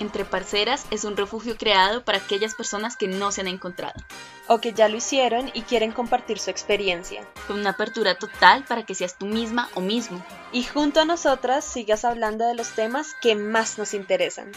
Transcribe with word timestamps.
Entre 0.00 0.24
Parceras 0.24 0.86
es 0.92 1.02
un 1.02 1.16
refugio 1.16 1.56
creado 1.56 2.04
para 2.04 2.18
aquellas 2.18 2.54
personas 2.54 2.96
que 2.96 3.08
no 3.08 3.32
se 3.32 3.40
han 3.40 3.48
encontrado. 3.48 4.00
O 4.46 4.60
que 4.60 4.72
ya 4.72 4.88
lo 4.88 4.96
hicieron 4.96 5.50
y 5.54 5.62
quieren 5.62 5.90
compartir 5.90 6.38
su 6.38 6.50
experiencia. 6.50 7.26
Con 7.48 7.58
una 7.58 7.70
apertura 7.70 8.14
total 8.16 8.64
para 8.64 8.84
que 8.86 8.94
seas 8.94 9.18
tú 9.18 9.26
misma 9.26 9.68
o 9.74 9.80
mismo. 9.80 10.24
Y 10.52 10.62
junto 10.62 11.00
a 11.00 11.04
nosotras 11.04 11.64
sigas 11.64 12.04
hablando 12.04 12.46
de 12.46 12.54
los 12.54 12.70
temas 12.76 13.14
que 13.20 13.34
más 13.34 13.76
nos 13.76 13.92
interesan. 13.92 14.52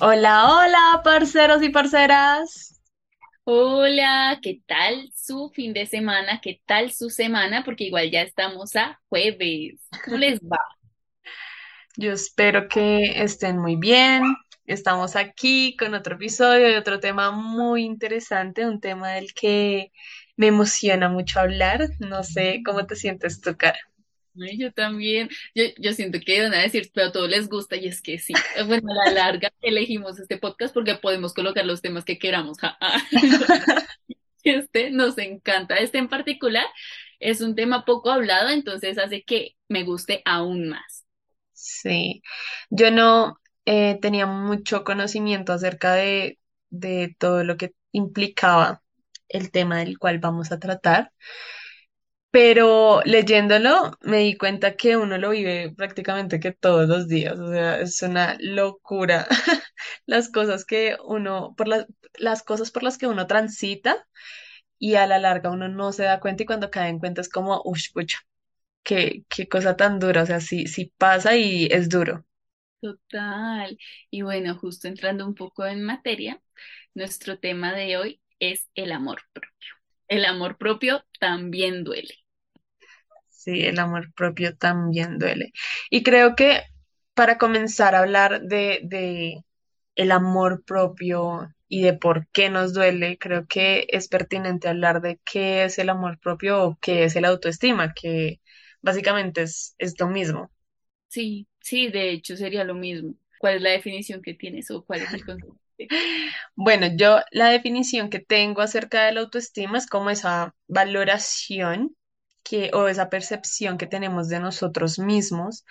Hola, 0.00 0.52
hola, 0.52 1.00
parceros 1.02 1.62
y 1.62 1.70
parceras. 1.70 2.78
Hola, 3.44 4.38
¿qué 4.42 4.60
tal 4.66 5.10
su 5.14 5.50
fin 5.54 5.72
de 5.72 5.86
semana? 5.86 6.40
¿Qué 6.42 6.60
tal 6.66 6.92
su 6.92 7.08
semana? 7.08 7.64
Porque 7.64 7.84
igual 7.84 8.10
ya 8.10 8.20
estamos 8.20 8.76
a 8.76 9.00
jueves. 9.08 9.80
¿Cómo 10.04 10.18
les 10.18 10.38
va? 10.40 10.58
Yo 12.00 12.12
espero 12.12 12.68
que 12.68 13.24
estén 13.24 13.58
muy 13.58 13.74
bien. 13.74 14.22
Estamos 14.66 15.16
aquí 15.16 15.74
con 15.76 15.94
otro 15.94 16.14
episodio 16.14 16.68
de 16.68 16.78
otro 16.78 17.00
tema 17.00 17.32
muy 17.32 17.82
interesante, 17.82 18.64
un 18.66 18.80
tema 18.80 19.14
del 19.14 19.34
que 19.34 19.90
me 20.36 20.46
emociona 20.46 21.08
mucho 21.08 21.40
hablar. 21.40 21.90
No 21.98 22.22
sé 22.22 22.62
cómo 22.64 22.86
te 22.86 22.94
sientes 22.94 23.40
tu 23.40 23.56
cara. 23.56 23.80
Yo 24.34 24.72
también, 24.72 25.28
yo, 25.56 25.64
yo 25.76 25.92
siento 25.92 26.20
que 26.24 26.40
van 26.40 26.54
a 26.54 26.62
decir, 26.62 26.88
pero 26.94 27.08
a 27.08 27.12
todos 27.12 27.28
les 27.28 27.48
gusta 27.48 27.74
y 27.74 27.88
es 27.88 28.00
que 28.00 28.20
sí. 28.20 28.32
Bueno, 28.68 28.92
a 28.92 29.08
la 29.08 29.10
larga 29.10 29.50
elegimos 29.60 30.20
este 30.20 30.38
podcast 30.38 30.72
porque 30.72 30.94
podemos 30.94 31.34
colocar 31.34 31.66
los 31.66 31.82
temas 31.82 32.04
que 32.04 32.16
queramos. 32.16 32.58
Este 34.44 34.90
nos 34.92 35.18
encanta. 35.18 35.74
Este 35.74 35.98
en 35.98 36.08
particular 36.08 36.64
es 37.18 37.40
un 37.40 37.56
tema 37.56 37.84
poco 37.84 38.12
hablado, 38.12 38.50
entonces 38.50 38.96
hace 38.96 39.24
que 39.24 39.56
me 39.68 39.82
guste 39.82 40.22
aún 40.24 40.68
más. 40.68 41.07
Sí, 41.68 42.22
yo 42.70 42.90
no 42.90 43.38
eh, 43.66 43.98
tenía 44.00 44.26
mucho 44.26 44.84
conocimiento 44.84 45.52
acerca 45.52 45.92
de, 45.94 46.38
de 46.70 47.14
todo 47.18 47.44
lo 47.44 47.56
que 47.56 47.74
implicaba 47.92 48.82
el 49.28 49.50
tema 49.50 49.78
del 49.78 49.98
cual 49.98 50.18
vamos 50.18 50.50
a 50.52 50.58
tratar, 50.58 51.12
pero 52.30 53.00
leyéndolo 53.04 53.92
me 54.02 54.18
di 54.18 54.36
cuenta 54.36 54.76
que 54.76 54.96
uno 54.96 55.16
lo 55.18 55.30
vive 55.30 55.72
prácticamente 55.76 56.40
que 56.40 56.52
todos 56.52 56.88
los 56.88 57.08
días, 57.08 57.38
o 57.38 57.50
sea, 57.50 57.80
es 57.80 58.02
una 58.02 58.36
locura 58.40 59.26
las 60.06 60.28
cosas 60.30 60.64
que 60.64 60.96
uno, 61.04 61.54
por 61.56 61.68
las, 61.68 61.86
las 62.14 62.42
cosas 62.42 62.70
por 62.70 62.82
las 62.82 62.98
que 62.98 63.06
uno 63.06 63.26
transita 63.26 64.06
y 64.78 64.96
a 64.96 65.06
la 65.08 65.18
larga 65.20 65.50
uno 65.50 65.68
no 65.68 65.92
se 65.92 66.04
da 66.04 66.20
cuenta 66.20 66.44
y 66.44 66.46
cuando 66.46 66.70
cae 66.70 66.90
en 66.90 67.00
cuenta 67.00 67.20
es 67.22 67.28
como, 67.30 67.62
uff, 67.64 67.80
pucha, 67.94 68.18
qué, 68.88 69.24
qué 69.30 69.48
cosa 69.48 69.76
tan 69.76 70.00
dura, 70.00 70.24
o 70.24 70.26
sea, 70.26 70.40
sí, 70.40 70.66
sí 70.68 70.92
pasa 70.98 71.36
y 71.36 71.66
es 71.72 71.90
duro. 71.90 72.26
Total. 72.80 73.76
Y 74.10 74.22
bueno, 74.22 74.56
justo 74.56 74.86
entrando 74.88 75.26
un 75.26 75.34
poco 75.34 75.66
en 75.66 75.82
materia, 75.84 76.40
nuestro 76.94 77.38
tema 77.38 77.72
de 77.74 77.96
hoy 77.96 78.20
es 78.38 78.68
el 78.74 78.92
amor 78.92 79.22
propio. 79.32 79.50
El 80.08 80.24
amor 80.24 80.58
propio 80.58 81.04
también 81.20 81.84
duele. 81.84 82.14
Sí, 83.28 83.62
el 83.64 83.78
amor 83.78 84.12
propio 84.14 84.56
también 84.56 85.18
duele. 85.18 85.52
Y 85.90 86.02
creo 86.02 86.34
que 86.36 86.62
para 87.14 87.38
comenzar 87.38 87.94
a 87.94 88.00
hablar 88.00 88.42
de, 88.42 88.80
de 88.84 89.44
el 89.96 90.12
amor 90.12 90.64
propio 90.64 91.48
y 91.68 91.82
de 91.82 91.94
por 91.94 92.28
qué 92.30 92.50
nos 92.50 92.74
duele, 92.74 93.18
creo 93.18 93.46
que 93.46 93.86
es 93.90 94.08
pertinente 94.08 94.68
hablar 94.68 95.00
de 95.02 95.20
qué 95.24 95.64
es 95.64 95.78
el 95.78 95.90
amor 95.90 96.18
propio 96.20 96.64
o 96.64 96.78
qué 96.80 97.04
es 97.04 97.16
el 97.16 97.24
autoestima, 97.26 97.94
que 97.94 98.40
básicamente 98.82 99.42
es, 99.42 99.74
es 99.78 99.98
lo 99.98 100.08
mismo. 100.08 100.50
Sí, 101.08 101.46
sí, 101.60 101.88
de 101.88 102.10
hecho 102.10 102.36
sería 102.36 102.64
lo 102.64 102.74
mismo. 102.74 103.14
¿Cuál 103.38 103.56
es 103.56 103.62
la 103.62 103.70
definición 103.70 104.22
que 104.22 104.34
tienes 104.34 104.70
o 104.70 104.84
cuál 104.84 105.02
es 105.02 105.12
el 105.12 105.24
concepto? 105.24 105.58
Bueno, 106.56 106.88
yo 106.96 107.20
la 107.30 107.50
definición 107.50 108.10
que 108.10 108.18
tengo 108.18 108.62
acerca 108.62 109.04
de 109.04 109.12
la 109.12 109.20
autoestima 109.20 109.78
es 109.78 109.86
como 109.86 110.10
esa 110.10 110.54
valoración 110.66 111.94
que, 112.42 112.70
o 112.74 112.88
esa 112.88 113.10
percepción 113.10 113.78
que 113.78 113.86
tenemos 113.86 114.28
de 114.28 114.40
nosotros 114.40 114.98
mismos 114.98 115.64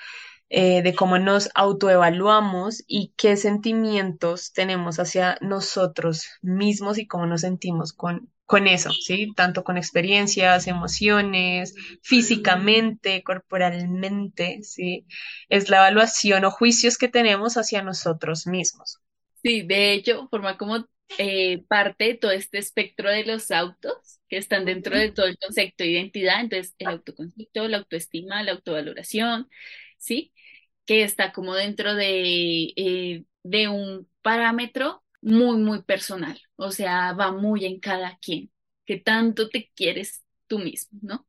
eh, 0.49 0.81
de 0.81 0.95
cómo 0.95 1.19
nos 1.19 1.49
autoevaluamos 1.55 2.83
y 2.87 3.13
qué 3.17 3.35
sentimientos 3.35 4.53
tenemos 4.53 4.97
hacia 4.99 5.37
nosotros 5.41 6.25
mismos 6.41 6.97
y 6.99 7.07
cómo 7.07 7.25
nos 7.25 7.41
sentimos 7.41 7.91
con, 7.91 8.31
con 8.47 8.65
eso, 8.65 8.89
¿sí? 8.91 9.33
Tanto 9.35 9.63
con 9.63 9.77
experiencias, 9.77 10.67
emociones, 10.67 11.75
físicamente, 12.01 13.21
corporalmente, 13.21 14.63
¿sí? 14.63 15.05
Es 15.49 15.69
la 15.69 15.77
evaluación 15.77 16.45
o 16.45 16.51
juicios 16.51 16.97
que 16.97 17.09
tenemos 17.09 17.57
hacia 17.57 17.83
nosotros 17.83 18.47
mismos. 18.47 18.99
Sí, 19.43 19.63
de 19.63 19.93
hecho, 19.93 20.27
forma 20.29 20.57
como 20.57 20.87
eh, 21.17 21.63
parte 21.67 22.05
de 22.05 22.15
todo 22.15 22.31
este 22.31 22.57
espectro 22.57 23.09
de 23.09 23.25
los 23.25 23.51
autos 23.51 24.19
que 24.29 24.37
están 24.37 24.65
dentro 24.65 24.97
de 24.97 25.11
todo 25.11 25.25
el 25.25 25.37
concepto 25.37 25.83
de 25.83 25.91
identidad, 25.91 26.41
entonces 26.41 26.73
el 26.79 26.87
autoconcepto, 26.87 27.67
la 27.67 27.77
autoestima, 27.77 28.43
la 28.43 28.53
autovaloración, 28.53 29.49
¿sí? 29.97 30.33
Que 30.85 31.03
está 31.03 31.33
como 31.33 31.53
dentro 31.53 31.95
de, 31.95 32.73
eh, 32.77 33.25
de 33.43 33.67
un 33.67 34.09
parámetro 34.21 35.03
muy, 35.21 35.57
muy 35.57 35.83
personal, 35.83 36.39
o 36.55 36.71
sea, 36.71 37.13
va 37.13 37.31
muy 37.31 37.65
en 37.65 37.79
cada 37.79 38.17
quien, 38.19 38.51
que 38.85 38.97
tanto 38.99 39.49
te 39.49 39.71
quieres 39.75 40.23
tú 40.47 40.59
mismo, 40.59 40.99
¿no? 41.01 41.27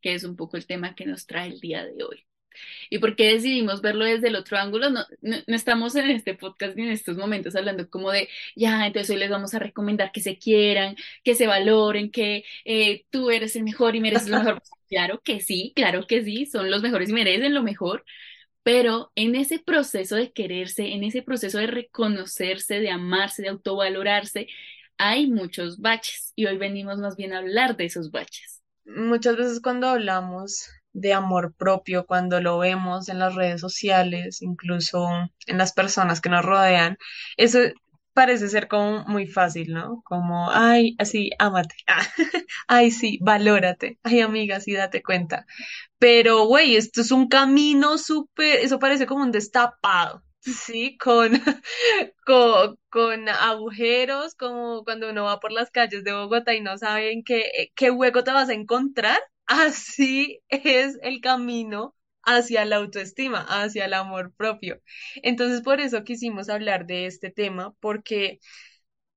Que 0.00 0.14
es 0.14 0.24
un 0.24 0.36
poco 0.36 0.56
el 0.56 0.66
tema 0.66 0.94
que 0.94 1.06
nos 1.06 1.26
trae 1.26 1.48
el 1.48 1.60
día 1.60 1.84
de 1.86 2.04
hoy. 2.04 2.26
¿Y 2.90 2.98
por 2.98 3.16
qué 3.16 3.32
decidimos 3.32 3.82
verlo 3.82 4.04
desde 4.04 4.28
el 4.28 4.36
otro 4.36 4.58
ángulo? 4.58 4.90
No, 4.90 5.04
no, 5.20 5.36
estamos 5.48 5.94
en 5.96 6.10
este 6.10 6.34
podcast 6.34 6.76
ni 6.76 6.84
en 6.84 6.90
estos 6.90 7.16
momentos 7.16 7.56
hablando 7.56 7.88
como 7.90 8.10
de, 8.10 8.28
ya, 8.54 8.86
entonces 8.86 9.10
hoy 9.10 9.18
les 9.20 9.30
vamos 9.30 9.54
a 9.54 9.58
recomendar 9.58 10.12
que 10.12 10.20
se 10.20 10.38
quieran, 10.38 10.96
que 11.24 11.34
se 11.34 11.46
valoren, 11.46 12.10
que 12.10 12.44
eh, 12.64 13.04
tú 13.10 13.30
eres 13.30 13.56
el 13.56 13.64
mejor 13.64 13.96
y 13.96 14.00
mereces 14.00 14.28
lo 14.28 14.38
mejor. 14.38 14.62
Claro 14.88 15.20
que 15.20 15.40
sí, 15.40 15.72
claro 15.74 16.06
que 16.06 16.22
sí, 16.22 16.46
son 16.46 16.70
los 16.70 16.80
mejores 16.80 17.10
y 17.10 17.12
merecen 17.12 17.54
lo 17.54 17.64
mejor, 17.64 18.04
pero 18.66 19.12
en 19.14 19.36
ese 19.36 19.60
proceso 19.60 20.16
de 20.16 20.32
quererse, 20.32 20.92
en 20.92 21.04
ese 21.04 21.22
proceso 21.22 21.58
de 21.58 21.68
reconocerse, 21.68 22.80
de 22.80 22.90
amarse, 22.90 23.42
de 23.42 23.50
autovalorarse, 23.50 24.48
hay 24.98 25.30
muchos 25.30 25.78
baches 25.78 26.32
y 26.34 26.46
hoy 26.46 26.58
venimos 26.58 26.98
más 26.98 27.14
bien 27.14 27.32
a 27.32 27.38
hablar 27.38 27.76
de 27.76 27.84
esos 27.84 28.10
baches. 28.10 28.64
Muchas 28.84 29.36
veces 29.36 29.60
cuando 29.60 29.86
hablamos 29.86 30.68
de 30.92 31.12
amor 31.12 31.54
propio 31.56 32.06
cuando 32.06 32.40
lo 32.40 32.58
vemos 32.58 33.08
en 33.08 33.20
las 33.20 33.36
redes 33.36 33.60
sociales, 33.60 34.42
incluso 34.42 35.06
en 35.46 35.58
las 35.58 35.72
personas 35.72 36.20
que 36.20 36.30
nos 36.30 36.44
rodean, 36.44 36.98
eso 37.36 37.60
parece 38.16 38.48
ser 38.48 38.68
como 38.68 39.04
muy 39.06 39.26
fácil, 39.26 39.72
¿no? 39.74 40.02
Como, 40.04 40.50
ay, 40.50 40.96
así, 40.98 41.30
ámate, 41.38 41.76
ay, 42.68 42.90
sí, 42.90 43.18
valórate, 43.22 43.98
ay, 44.02 44.20
amiga, 44.20 44.60
sí, 44.60 44.72
date 44.72 45.02
cuenta. 45.02 45.46
Pero, 45.98 46.46
güey, 46.46 46.76
esto 46.76 47.02
es 47.02 47.10
un 47.12 47.28
camino 47.28 47.98
súper, 47.98 48.60
eso 48.60 48.78
parece 48.78 49.06
como 49.06 49.22
un 49.24 49.32
destapado, 49.32 50.22
¿sí? 50.40 50.96
Con, 50.98 51.32
con, 52.26 52.78
con, 52.90 53.28
agujeros, 53.28 54.34
como 54.34 54.84
cuando 54.84 55.10
uno 55.10 55.24
va 55.24 55.40
por 55.40 55.52
las 55.52 55.70
calles 55.70 56.04
de 56.04 56.12
Bogotá 56.12 56.54
y 56.54 56.62
no 56.62 56.78
saben 56.78 57.22
qué, 57.24 57.70
qué 57.76 57.90
hueco 57.90 58.24
te 58.24 58.32
vas 58.32 58.48
a 58.48 58.54
encontrar 58.54 59.20
Así 59.46 60.40
es 60.48 60.98
el 61.02 61.20
camino 61.20 61.94
hacia 62.26 62.64
la 62.66 62.76
autoestima, 62.76 63.40
hacia 63.48 63.86
el 63.86 63.94
amor 63.94 64.34
propio. 64.36 64.80
Entonces, 65.22 65.62
por 65.62 65.80
eso 65.80 66.04
quisimos 66.04 66.48
hablar 66.50 66.86
de 66.86 67.06
este 67.06 67.30
tema, 67.30 67.74
porque 67.80 68.40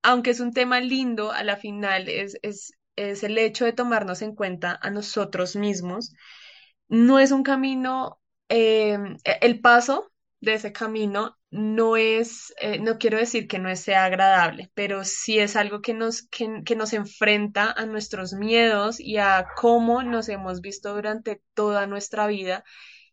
aunque 0.03 0.31
es 0.31 0.39
un 0.39 0.53
tema 0.53 0.79
lindo, 0.81 1.31
a 1.31 1.43
la 1.43 1.57
final 1.57 2.07
es, 2.09 2.37
es, 2.41 2.73
es 2.95 3.23
el 3.23 3.37
hecho 3.37 3.65
de 3.65 3.73
tomarnos 3.73 4.21
en 4.21 4.35
cuenta 4.35 4.77
a 4.81 4.89
nosotros 4.91 5.55
mismos. 5.55 6.13
No 6.87 7.19
es 7.19 7.31
un 7.31 7.43
camino, 7.43 8.19
eh, 8.49 8.97
el 9.41 9.61
paso 9.61 10.11
de 10.41 10.55
ese 10.55 10.71
camino 10.73 11.37
no 11.51 11.97
es, 11.97 12.53
eh, 12.61 12.79
no 12.79 12.97
quiero 12.97 13.17
decir 13.17 13.47
que 13.47 13.59
no 13.59 13.75
sea 13.75 14.05
agradable, 14.05 14.71
pero 14.75 15.03
sí 15.03 15.39
es 15.39 15.55
algo 15.55 15.81
que 15.81 15.93
nos, 15.93 16.23
que, 16.23 16.61
que 16.65 16.75
nos 16.75 16.93
enfrenta 16.93 17.71
a 17.71 17.85
nuestros 17.85 18.33
miedos 18.33 18.99
y 18.99 19.17
a 19.17 19.47
cómo 19.57 20.03
nos 20.03 20.29
hemos 20.29 20.61
visto 20.61 20.93
durante 20.95 21.41
toda 21.55 21.87
nuestra 21.87 22.27
vida 22.27 22.63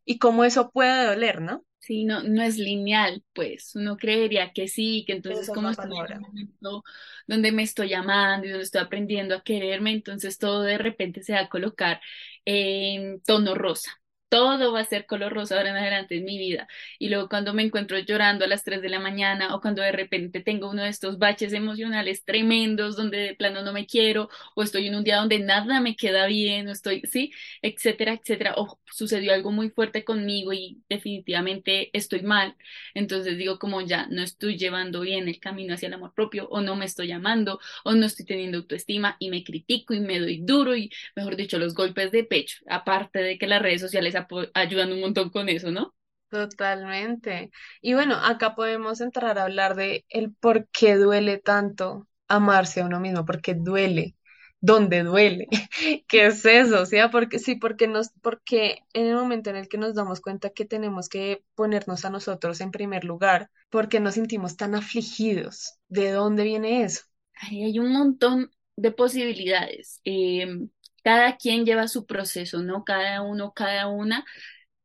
y 0.06 0.18
cómo 0.18 0.44
eso 0.46 0.70
puede 0.72 1.06
doler, 1.06 1.42
¿no? 1.42 1.66
Sí, 1.80 2.04
no, 2.04 2.22
no 2.22 2.42
es 2.42 2.58
lineal, 2.58 3.24
pues 3.34 3.76
uno 3.76 3.96
creería 3.96 4.52
que 4.52 4.68
sí, 4.68 5.04
que 5.06 5.12
entonces 5.14 5.50
como 5.52 5.70
estoy 5.70 5.98
en 5.98 6.08
un 6.08 6.20
momento 6.20 6.84
donde 7.28 7.52
me 7.52 7.62
estoy 7.62 7.94
amando 7.94 8.46
y 8.46 8.50
donde 8.50 8.64
estoy 8.64 8.80
aprendiendo 8.82 9.36
a 9.36 9.42
quererme, 9.44 9.92
entonces 9.92 10.38
todo 10.38 10.62
de 10.62 10.78
repente 10.78 11.22
se 11.22 11.34
va 11.34 11.40
a 11.42 11.48
colocar 11.48 12.00
en 12.44 13.20
tono 13.22 13.54
rosa, 13.54 13.92
todo 14.28 14.72
va 14.72 14.80
a 14.80 14.84
ser 14.84 15.06
color 15.06 15.32
rosa 15.32 15.56
ahora 15.56 15.70
en 15.70 15.76
adelante 15.76 16.16
en 16.16 16.24
mi 16.24 16.38
vida. 16.38 16.66
Y 16.98 17.08
luego 17.08 17.28
cuando 17.28 17.54
me 17.54 17.62
encuentro 17.62 17.98
llorando 17.98 18.44
a 18.44 18.48
las 18.48 18.64
3 18.64 18.82
de 18.82 18.88
la 18.88 18.98
mañana 19.00 19.54
o 19.54 19.60
cuando 19.60 19.82
de 19.82 19.92
repente 19.92 20.40
tengo 20.40 20.70
uno 20.70 20.82
de 20.82 20.88
estos 20.88 21.18
baches 21.18 21.52
emocionales 21.52 22.24
tremendos 22.24 22.96
donde 22.96 23.18
de 23.18 23.34
plano 23.34 23.62
no 23.62 23.72
me 23.72 23.86
quiero 23.86 24.28
o 24.54 24.62
estoy 24.62 24.88
en 24.88 24.96
un 24.96 25.04
día 25.04 25.16
donde 25.18 25.38
nada 25.38 25.80
me 25.80 25.96
queda 25.96 26.26
bien 26.26 26.68
o 26.68 26.72
estoy, 26.72 27.02
sí, 27.10 27.32
etcétera, 27.62 28.14
etcétera, 28.14 28.54
o 28.56 28.80
sucedió 28.90 29.32
algo 29.32 29.52
muy 29.52 29.70
fuerte 29.70 30.04
conmigo 30.04 30.52
y 30.52 30.82
definitivamente 30.88 31.90
estoy 31.96 32.22
mal. 32.22 32.56
Entonces 32.94 33.38
digo 33.38 33.58
como 33.58 33.80
ya 33.82 34.06
no 34.08 34.22
estoy 34.22 34.56
llevando 34.58 35.00
bien 35.02 35.28
el 35.28 35.40
camino 35.40 35.74
hacia 35.74 35.88
el 35.88 35.94
amor 35.94 36.14
propio 36.14 36.48
o 36.48 36.60
no 36.60 36.76
me 36.76 36.84
estoy 36.84 37.12
amando 37.12 37.60
o 37.84 37.92
no 37.94 38.06
estoy 38.06 38.26
teniendo 38.26 38.58
autoestima 38.58 39.16
y 39.18 39.30
me 39.30 39.44
critico 39.44 39.94
y 39.94 40.00
me 40.00 40.18
doy 40.18 40.40
duro 40.42 40.76
y 40.76 40.90
mejor 41.14 41.36
dicho 41.36 41.58
los 41.58 41.74
golpes 41.74 42.10
de 42.12 42.24
pecho, 42.24 42.58
aparte 42.68 43.20
de 43.20 43.38
que 43.38 43.46
las 43.46 43.62
redes 43.62 43.80
sociales 43.80 44.15
ayudan 44.54 44.92
un 44.92 45.00
montón 45.00 45.30
con 45.30 45.48
eso, 45.48 45.70
¿no? 45.70 45.94
Totalmente. 46.28 47.50
Y 47.80 47.94
bueno, 47.94 48.16
acá 48.16 48.54
podemos 48.56 49.00
entrar 49.00 49.38
a 49.38 49.44
hablar 49.44 49.76
de 49.76 50.04
el 50.08 50.34
por 50.34 50.68
qué 50.70 50.96
duele 50.96 51.38
tanto 51.38 52.08
amarse 52.28 52.80
a 52.80 52.86
uno 52.86 52.98
mismo, 53.00 53.24
porque 53.24 53.54
duele, 53.54 54.16
dónde 54.60 55.04
duele, 55.04 55.46
qué 56.08 56.26
es 56.26 56.44
eso, 56.44 56.82
o 56.82 56.86
sea, 56.86 57.10
porque 57.12 57.38
sí, 57.38 57.54
porque 57.54 57.86
nos, 57.86 58.10
porque 58.22 58.80
en 58.92 59.06
el 59.06 59.14
momento 59.14 59.50
en 59.50 59.56
el 59.56 59.68
que 59.68 59.78
nos 59.78 59.94
damos 59.94 60.20
cuenta 60.20 60.50
que 60.50 60.64
tenemos 60.64 61.08
que 61.08 61.44
ponernos 61.54 62.04
a 62.04 62.10
nosotros 62.10 62.60
en 62.60 62.72
primer 62.72 63.04
lugar, 63.04 63.50
porque 63.70 64.00
nos 64.00 64.14
sentimos 64.14 64.56
tan 64.56 64.74
afligidos, 64.74 65.78
¿de 65.88 66.10
dónde 66.10 66.42
viene 66.42 66.82
eso? 66.82 67.02
Ay, 67.34 67.64
hay 67.64 67.78
un 67.78 67.92
montón 67.92 68.50
de 68.76 68.90
posibilidades. 68.92 70.00
Em, 70.04 70.70
cada 71.06 71.38
quien 71.38 71.64
lleva 71.66 71.88
su 71.88 72.06
proceso, 72.06 72.62
¿no? 72.64 72.84
Cada 72.84 73.22
uno, 73.22 73.54
cada 73.54 73.88
una 73.88 74.26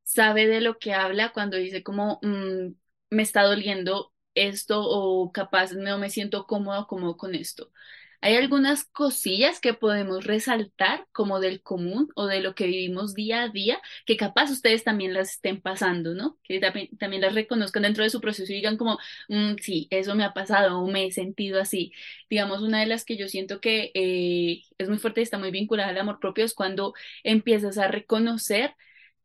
sabe 0.03 0.47
de 0.47 0.61
lo 0.61 0.79
que 0.79 0.93
habla 0.93 1.31
cuando 1.33 1.57
dice 1.57 1.83
como 1.83 2.19
mm, 2.23 2.73
me 3.11 3.23
está 3.23 3.43
doliendo 3.43 4.13
esto 4.35 4.81
o 4.83 5.31
capaz 5.33 5.73
no 5.73 5.97
me 5.99 6.09
siento 6.11 6.47
cómodo, 6.47 6.87
cómodo 6.87 7.17
con 7.17 7.35
esto. 7.35 7.71
Hay 8.21 8.35
algunas 8.35 8.83
cosillas 8.85 9.59
que 9.59 9.73
podemos 9.73 10.25
resaltar 10.25 11.07
como 11.11 11.39
del 11.39 11.61
común 11.63 12.09
o 12.15 12.27
de 12.27 12.39
lo 12.41 12.53
que 12.55 12.67
vivimos 12.67 13.15
día 13.15 13.43
a 13.43 13.49
día, 13.49 13.81
que 14.05 14.15
capaz 14.17 14.51
ustedes 14.51 14.83
también 14.83 15.13
las 15.13 15.31
estén 15.31 15.59
pasando, 15.61 16.13
¿no? 16.13 16.37
Que 16.43 16.59
también, 16.59 17.21
las 17.21 17.33
reconozcan 17.33 17.83
dentro 17.83 18.03
de 18.03 18.09
su 18.11 18.21
proceso 18.21 18.51
y 18.51 18.55
digan 18.57 18.77
como, 18.77 18.99
"Mm, 19.29 19.55
sí, 19.61 19.87
eso 19.91 20.13
me 20.15 20.23
ha 20.23 20.33
pasado 20.33 20.79
o 20.79 20.87
me 20.91 21.05
he 21.07 21.11
sentido 21.11 21.59
así. 21.61 21.91
Digamos, 22.29 22.61
una 22.61 22.79
de 22.81 22.85
las 22.87 23.05
que 23.05 23.17
yo 23.17 23.27
siento 23.27 23.59
que 23.59 23.91
eh, 23.95 24.61
es 24.77 24.89
muy 24.89 24.97
fuerte 24.99 25.21
y 25.21 25.23
está 25.23 25.37
muy 25.39 25.51
vinculada 25.51 25.89
al 25.89 25.97
amor 25.97 26.19
propio 26.19 26.45
es 26.45 26.53
cuando 26.53 26.93
empiezas 27.23 27.77
a 27.77 27.87
reconocer 27.87 28.75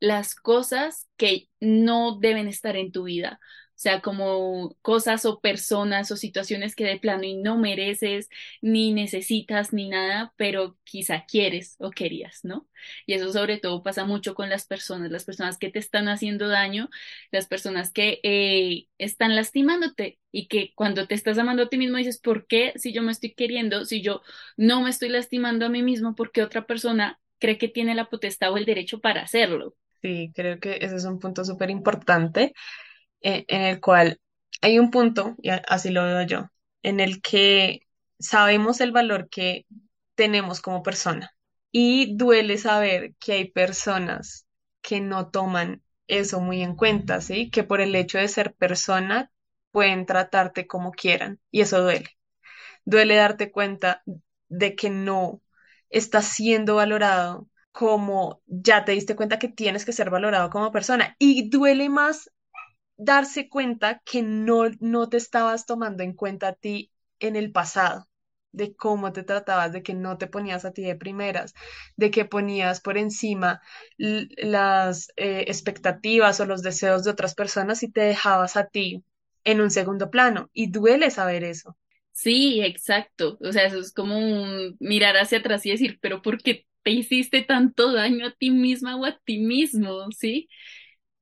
las 0.01 0.35
cosas 0.35 1.09
que 1.17 1.49
no 1.61 2.19
deben 2.21 2.49
estar 2.49 2.77
en 2.77 2.93
tu 2.93 3.05
vida. 3.05 3.41
O 3.77 3.79
sea, 3.79 4.01
como 4.01 4.75
cosas 4.81 5.27
o 5.27 5.39
personas 5.41 6.11
o 6.11 6.17
situaciones 6.17 6.75
que 6.75 6.87
de 6.87 6.99
plano 6.99 7.25
y 7.25 7.35
no 7.37 7.59
mereces, 7.59 8.31
ni 8.63 8.95
necesitas, 8.95 9.75
ni 9.75 9.91
nada, 9.91 10.33
pero 10.37 10.79
quizá 10.83 11.27
quieres 11.27 11.77
o 11.79 11.91
querías, 11.91 12.43
¿no? 12.43 12.67
Y 13.05 13.13
eso 13.13 13.31
sobre 13.35 13.59
todo 13.59 13.83
pasa 13.83 14.07
mucho 14.07 14.35
con 14.35 14.49
las 14.49 14.67
personas, 14.67 15.11
las 15.11 15.25
personas 15.25 15.59
que 15.59 15.71
te 15.71 15.79
están 15.79 16.09
haciendo 16.09 16.49
daño, 16.49 16.89
las 17.31 17.47
personas 17.49 17.93
que 17.93 18.19
eh, 18.23 18.87
están 18.97 19.37
lastimándote 19.37 20.19
y 20.33 20.49
que 20.49 20.73
cuando 20.75 21.07
te 21.07 21.15
estás 21.15 21.37
amando 21.37 21.65
a 21.65 21.69
ti 21.69 21.77
mismo 21.77 21.99
dices, 21.99 22.19
¿por 22.19 22.47
qué 22.47 22.73
si 22.77 22.95
yo 22.95 23.03
me 23.03 23.13
estoy 23.13 23.35
queriendo, 23.35 23.85
si 23.85 24.01
yo 24.01 24.23
no 24.57 24.81
me 24.81 24.89
estoy 24.89 25.11
lastimando 25.11 25.67
a 25.67 25.69
mí 25.69 25.83
mismo, 25.83 26.15
porque 26.15 26.43
otra 26.43 26.67
persona 26.67 27.21
cree 27.39 27.59
que 27.59 27.69
tiene 27.69 27.95
la 27.95 28.09
potestad 28.09 28.53
o 28.53 28.57
el 28.57 28.65
derecho 28.65 29.01
para 29.01 29.21
hacerlo? 29.21 29.75
Sí, 30.03 30.33
creo 30.35 30.61
que 30.61 30.79
ese 30.81 30.97
es 30.97 31.05
un 31.05 31.19
punto 31.19 31.45
súper 31.45 31.69
importante 31.71 32.53
en 33.21 33.61
el 33.63 33.81
cual 33.81 34.21
hay 34.61 34.79
un 34.79 34.91
punto, 34.91 35.37
y 35.43 35.51
así 35.51 35.91
lo 35.91 36.05
veo 36.05 36.23
yo, 36.23 36.51
en 36.83 37.01
el 37.01 37.21
que 37.23 37.81
sabemos 38.19 38.81
el 38.81 38.93
valor 38.93 39.29
que 39.29 39.67
tenemos 40.15 40.61
como 40.61 40.83
persona 40.83 41.31
y 41.71 42.17
duele 42.17 42.59
saber 42.59 43.15
que 43.19 43.33
hay 43.35 43.51
personas 43.51 44.47
que 44.81 45.01
no 45.01 45.31
toman 45.31 45.83
eso 46.07 46.41
muy 46.41 46.63
en 46.63 46.77
cuenta, 46.77 47.21
¿sí? 47.21 47.51
Que 47.51 47.65
por 47.65 47.81
el 47.81 47.95
hecho 47.95 48.19
de 48.19 48.29
ser 48.29 48.55
persona 48.55 49.31
pueden 49.73 50.07
tratarte 50.07 50.67
como 50.67 50.93
quieran 50.93 51.41
y 51.51 51.61
eso 51.63 51.83
duele. 51.83 52.11
Duele 52.85 53.17
darte 53.17 53.51
cuenta 53.53 54.03
de 54.49 54.77
que 54.77 54.91
no 54.91 55.43
estás 55.91 56.27
siendo 56.27 56.77
valorado 56.77 57.49
como 57.73 58.43
ya 58.47 58.85
te 58.85 58.93
diste 58.93 59.17
cuenta 59.17 59.39
que 59.39 59.49
tienes 59.49 59.85
que 59.85 59.93
ser 59.93 60.09
valorado 60.11 60.51
como 60.51 60.73
persona 60.73 61.17
y 61.19 61.51
duele 61.51 61.89
más 61.91 62.31
darse 62.97 63.49
cuenta 63.49 64.01
que 64.05 64.23
no, 64.23 64.65
no 64.81 65.09
te 65.09 65.17
estabas 65.19 65.67
tomando 65.67 66.03
en 66.03 66.13
cuenta 66.15 66.49
a 66.49 66.53
ti 66.55 66.93
en 67.21 67.37
el 67.37 67.53
pasado, 67.53 68.09
de 68.53 68.75
cómo 68.77 69.13
te 69.13 69.23
tratabas, 69.23 69.73
de 69.73 69.83
que 69.83 69.95
no 69.95 70.19
te 70.19 70.27
ponías 70.27 70.65
a 70.65 70.73
ti 70.73 70.83
de 70.83 70.97
primeras, 70.97 71.55
de 71.97 72.11
que 72.11 72.25
ponías 72.25 72.81
por 72.81 72.97
encima 72.99 73.61
las 73.99 75.09
eh, 75.17 75.45
expectativas 75.49 76.41
o 76.41 76.47
los 76.47 76.63
deseos 76.63 77.05
de 77.05 77.11
otras 77.11 77.35
personas 77.35 77.83
y 77.83 77.91
te 77.91 78.01
dejabas 78.03 78.57
a 78.57 78.67
ti 78.67 79.05
en 79.45 79.61
un 79.61 79.71
segundo 79.71 80.11
plano. 80.11 80.51
Y 80.53 80.71
duele 80.71 81.11
saber 81.11 81.45
eso. 81.45 81.77
Sí, 82.13 82.61
exacto. 82.63 83.37
O 83.41 83.53
sea, 83.53 83.67
eso 83.67 83.79
es 83.79 83.93
como 83.93 84.19
un 84.19 84.77
mirar 84.81 85.17
hacia 85.17 85.39
atrás 85.39 85.67
y 85.67 85.71
decir, 85.71 85.99
pero 86.01 86.23
¿por 86.23 86.39
qué 86.43 86.67
te 86.83 86.91
hiciste 86.93 87.43
tanto 87.43 87.93
daño 87.93 88.27
a 88.29 88.33
ti 88.35 88.51
misma 88.51 88.97
o 88.97 89.05
a 89.05 89.19
ti 89.25 89.39
mismo? 89.39 90.11
¿Sí? 90.13 90.49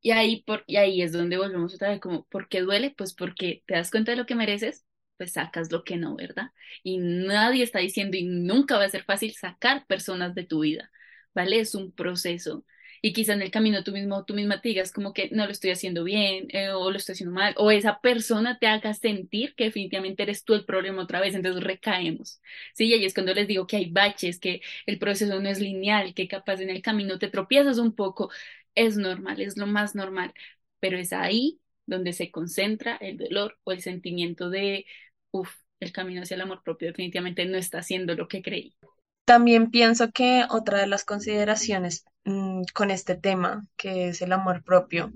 Y 0.05 0.11
ahí, 0.13 0.43
por, 0.45 0.65
y 0.67 0.77
ahí 0.77 1.01
es 1.03 1.13
donde 1.13 1.39
volvemos 1.39 1.75
otra 1.75 1.89
vez, 1.91 2.01
como, 2.01 2.25
¿por 2.27 2.49
qué 2.49 2.61
duele? 2.61 2.95
Pues 2.97 3.15
porque 3.15 3.63
te 3.67 3.75
das 3.75 3.91
cuenta 3.91 4.13
de 4.13 4.19
lo 4.19 4.27
que 4.27 4.35
mereces, 4.37 4.85
pues 5.17 5.33
sacas 5.33 5.73
lo 5.73 5.83
que 5.85 5.97
no, 5.97 6.15
¿verdad? 6.17 6.51
Y 6.83 6.99
nadie 6.99 7.65
está 7.65 7.79
diciendo 7.81 8.17
y 8.19 8.25
nunca 8.25 8.77
va 8.79 8.85
a 8.85 8.91
ser 8.91 9.05
fácil 9.05 9.33
sacar 9.35 9.87
personas 9.87 10.35
de 10.35 10.45
tu 10.45 10.61
vida, 10.61 10.91
¿vale? 11.35 11.59
Es 11.61 11.75
un 11.75 11.91
proceso. 11.93 12.67
Y 13.03 13.13
quizá 13.15 13.33
en 13.35 13.43
el 13.43 13.51
camino 13.51 13.83
tú 13.85 13.93
mismo, 13.93 14.25
tú 14.27 14.35
misma 14.35 14.61
te 14.61 14.71
digas 14.71 14.93
como 14.93 15.13
que 15.15 15.29
no 15.31 15.47
lo 15.47 15.53
estoy 15.53 15.71
haciendo 15.71 16.05
bien, 16.05 16.49
eh, 16.51 16.71
o 16.71 16.91
lo 16.91 16.97
estoy 16.99 17.15
haciendo 17.15 17.35
mal, 17.35 17.55
o 17.59 17.71
esa 17.71 18.01
persona 18.01 18.59
te 18.59 18.67
haga 18.67 18.95
sentir 18.95 19.55
que 19.55 19.65
definitivamente 19.65 20.23
eres 20.23 20.45
tú 20.45 20.55
el 20.55 20.65
problema 20.67 21.03
otra 21.03 21.21
vez, 21.21 21.35
entonces 21.35 21.63
recaemos. 21.65 22.41
Sí, 22.75 22.87
y 22.89 22.95
ahí 22.95 23.05
es 23.05 23.15
cuando 23.15 23.35
les 23.35 23.47
digo 23.49 23.67
que 23.67 23.77
hay 23.77 23.91
baches, 23.91 24.39
que 24.41 24.61
el 24.87 24.99
proceso 24.99 25.41
no 25.41 25.49
es 25.49 25.61
lineal, 25.61 26.15
que 26.15 26.29
capaz 26.29 26.61
en 26.61 26.71
el 26.71 26.83
camino 26.83 27.19
te 27.19 27.29
tropiezas 27.29 27.79
un 27.79 27.95
poco 27.95 28.31
es 28.75 28.97
normal, 28.97 29.41
es 29.41 29.57
lo 29.57 29.67
más 29.67 29.95
normal, 29.95 30.33
pero 30.81 30.99
es 30.99 31.13
ahí 31.13 31.61
donde 31.87 32.13
se 32.13 32.31
concentra 32.31 32.97
el 32.97 33.19
dolor 33.19 33.59
o 33.65 33.73
el 33.73 33.83
sentimiento 33.83 34.51
de, 34.51 34.87
uff, 35.31 35.51
el 35.81 35.93
camino 35.93 36.23
hacia 36.23 36.37
el 36.37 36.41
amor 36.41 36.63
propio 36.63 36.89
definitivamente 36.89 37.45
no 37.45 37.59
está 37.59 37.79
haciendo 37.79 38.15
lo 38.15 38.29
que 38.29 38.43
creí. 38.43 38.77
También 39.25 39.71
pienso 39.71 40.11
que 40.11 40.45
otra 40.51 40.79
de 40.79 40.87
las 40.87 41.05
consideraciones 41.05 42.05
mm, 42.25 42.63
con 42.75 42.91
este 42.91 43.15
tema, 43.15 43.67
que 43.77 44.09
es 44.09 44.21
el 44.23 44.33
amor 44.33 44.63
propio, 44.65 45.13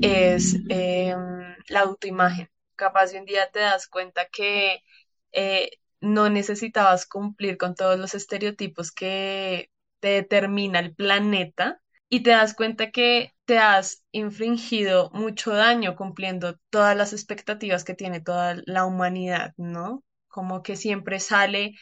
es 0.00 0.56
eh, 0.68 1.14
la 1.68 1.80
autoimagen. 1.80 2.48
Capaz 2.76 3.12
de 3.12 3.18
un 3.20 3.26
día 3.26 3.50
te 3.52 3.60
das 3.60 3.88
cuenta 3.88 4.26
que 4.26 4.82
eh, 5.32 5.70
no 6.00 6.30
necesitabas 6.30 7.06
cumplir 7.06 7.56
con 7.56 7.74
todos 7.74 7.98
los 7.98 8.14
estereotipos 8.14 8.92
que 8.92 9.70
te 10.00 10.08
determina 10.08 10.80
el 10.80 10.94
planeta 10.94 11.80
y 12.14 12.22
te 12.22 12.30
das 12.32 12.52
cuenta 12.52 12.90
que 12.90 13.32
te 13.46 13.56
has 13.58 14.04
infringido 14.12 15.10
mucho 15.14 15.52
daño 15.52 15.96
cumpliendo 15.96 16.58
todas 16.68 16.94
las 16.94 17.14
expectativas 17.14 17.84
que 17.84 17.94
tiene 17.94 18.20
toda 18.20 18.56
la 18.66 18.84
humanidad, 18.84 19.54
¿no? 19.56 20.04
Como 20.28 20.62
que 20.62 20.76
siempre 20.76 21.20
sale 21.20 21.74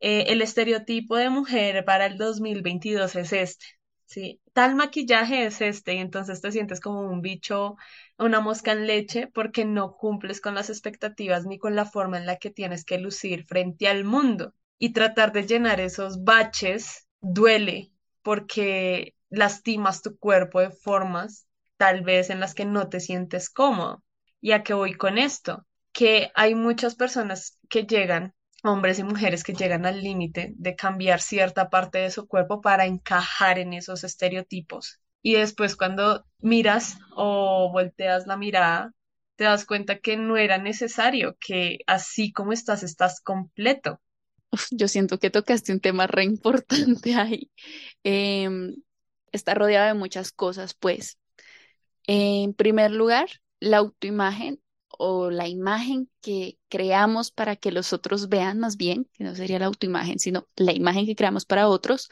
eh, 0.00 0.26
el 0.28 0.42
estereotipo 0.42 1.16
de 1.16 1.30
mujer 1.30 1.86
para 1.86 2.04
el 2.04 2.18
2022 2.18 3.16
es 3.16 3.32
este. 3.32 3.64
Sí, 4.04 4.42
tal 4.52 4.74
maquillaje 4.74 5.46
es 5.46 5.62
este 5.62 5.94
y 5.94 5.98
entonces 5.98 6.42
te 6.42 6.52
sientes 6.52 6.80
como 6.80 7.00
un 7.00 7.22
bicho, 7.22 7.76
una 8.18 8.40
mosca 8.40 8.72
en 8.72 8.86
leche 8.86 9.26
porque 9.28 9.64
no 9.64 9.96
cumples 9.96 10.42
con 10.42 10.54
las 10.54 10.68
expectativas 10.68 11.46
ni 11.46 11.58
con 11.58 11.74
la 11.74 11.86
forma 11.86 12.18
en 12.18 12.26
la 12.26 12.36
que 12.36 12.50
tienes 12.50 12.84
que 12.84 12.98
lucir 12.98 13.46
frente 13.46 13.88
al 13.88 14.04
mundo. 14.04 14.52
Y 14.78 14.92
tratar 14.92 15.32
de 15.32 15.46
llenar 15.46 15.80
esos 15.80 16.24
baches 16.24 17.08
duele 17.22 17.90
porque 18.22 19.14
lastimas 19.30 20.02
tu 20.02 20.18
cuerpo 20.18 20.60
de 20.60 20.70
formas 20.70 21.46
tal 21.76 22.02
vez 22.02 22.30
en 22.30 22.40
las 22.40 22.54
que 22.54 22.64
no 22.64 22.88
te 22.88 23.00
sientes 23.00 23.50
cómodo. 23.50 24.02
¿Y 24.40 24.52
a 24.52 24.62
qué 24.62 24.74
voy 24.74 24.94
con 24.94 25.18
esto? 25.18 25.66
Que 25.92 26.30
hay 26.34 26.54
muchas 26.54 26.94
personas 26.94 27.58
que 27.68 27.84
llegan 27.84 28.34
hombres 28.64 28.98
y 28.98 29.04
mujeres 29.04 29.44
que 29.44 29.54
llegan 29.54 29.86
al 29.86 30.02
límite 30.02 30.52
de 30.56 30.74
cambiar 30.74 31.20
cierta 31.20 31.70
parte 31.70 31.98
de 31.98 32.10
su 32.10 32.26
cuerpo 32.26 32.60
para 32.60 32.86
encajar 32.86 33.58
en 33.58 33.72
esos 33.72 34.04
estereotipos. 34.04 35.00
Y 35.22 35.34
después 35.34 35.76
cuando 35.76 36.24
miras 36.40 36.98
o 37.14 37.70
volteas 37.72 38.26
la 38.26 38.36
mirada, 38.36 38.92
te 39.36 39.44
das 39.44 39.64
cuenta 39.64 39.98
que 39.98 40.16
no 40.16 40.36
era 40.36 40.58
necesario, 40.58 41.36
que 41.40 41.78
así 41.86 42.32
como 42.32 42.52
estás, 42.52 42.82
estás 42.82 43.20
completo. 43.20 44.00
Yo 44.70 44.88
siento 44.88 45.18
que 45.18 45.30
tocaste 45.30 45.72
un 45.72 45.80
tema 45.80 46.06
re 46.06 46.24
importante 46.24 47.14
ahí. 47.14 47.50
Em, 48.02 48.74
está 49.32 49.54
rodeado 49.54 49.88
de 49.88 49.94
muchas 49.94 50.32
cosas, 50.32 50.74
pues. 50.74 51.18
En 52.06 52.54
primer 52.54 52.90
lugar, 52.92 53.28
la 53.60 53.78
autoimagen 53.78 54.60
o 54.98 55.30
la 55.30 55.48
imagen 55.48 56.10
que 56.20 56.58
creamos 56.68 57.30
para 57.30 57.56
que 57.56 57.72
los 57.72 57.92
otros 57.92 58.28
vean 58.28 58.58
más 58.58 58.76
bien, 58.76 59.08
que 59.12 59.24
no 59.24 59.34
sería 59.34 59.58
la 59.58 59.66
autoimagen, 59.66 60.18
sino 60.18 60.46
la 60.56 60.72
imagen 60.72 61.06
que 61.06 61.16
creamos 61.16 61.44
para 61.44 61.68
otros, 61.68 62.08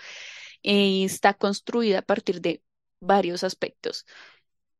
eh, 0.62 1.04
está 1.04 1.34
construida 1.34 2.00
a 2.00 2.02
partir 2.02 2.40
de 2.40 2.62
varios 3.00 3.44
aspectos. 3.44 4.06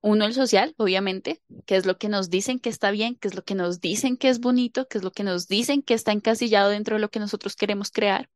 Uno, 0.01 0.25
el 0.25 0.35
social, 0.35 0.75
obviamente, 0.77 1.43
que 1.65 1.77
es 1.77 1.87
lo 1.87 1.99
que 1.99 2.09
nos 2.09 2.31
dicen 2.31 2.61
que 2.61 2.69
está 2.69 2.91
bien, 2.91 3.17
que 3.17 3.29
es 3.29 3.35
lo 3.35 3.43
que 3.43 3.55
nos 3.55 3.81
dicen 3.81 4.17
que 4.17 4.29
es 4.29 4.39
bonito, 4.41 4.87
que 4.87 4.99
es 4.99 5.05
lo 5.05 5.11
que 5.11 5.25
nos 5.25 5.49
dicen 5.49 5.83
que 5.83 5.95
está 5.95 6.13
encasillado 6.13 6.71
dentro 6.71 6.97
de 6.97 7.01
lo 7.01 7.11
que 7.11 7.19
nosotros 7.19 7.57
queremos 7.57 7.91
crear. 7.91 8.31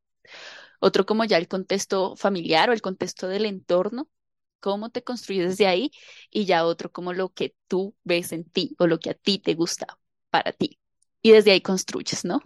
Otro 0.81 1.07
como 1.07 1.25
ya 1.25 1.39
el 1.39 1.49
contexto 1.49 2.17
familiar 2.17 2.71
o 2.71 2.73
el 2.73 2.83
contexto 2.83 3.29
del 3.29 3.47
entorno, 3.47 4.09
cómo 4.61 4.91
te 4.91 5.05
construyes 5.05 5.51
desde 5.51 5.67
ahí, 5.69 5.91
y 6.31 6.45
ya 6.47 6.67
otro 6.67 6.93
como 6.93 7.13
lo 7.13 7.31
que 7.31 7.55
tú 7.69 7.97
ves 8.05 8.33
en 8.33 8.45
ti 8.45 8.77
o 8.79 8.87
lo 8.87 8.99
que 9.01 9.11
a 9.11 9.15
ti 9.15 9.39
te 9.39 9.55
gusta 9.55 9.87
para 10.31 10.53
ti. 10.53 10.79
Y 11.23 11.33
desde 11.33 11.53
ahí 11.53 11.61
construyes, 11.63 12.25
¿no? 12.25 12.41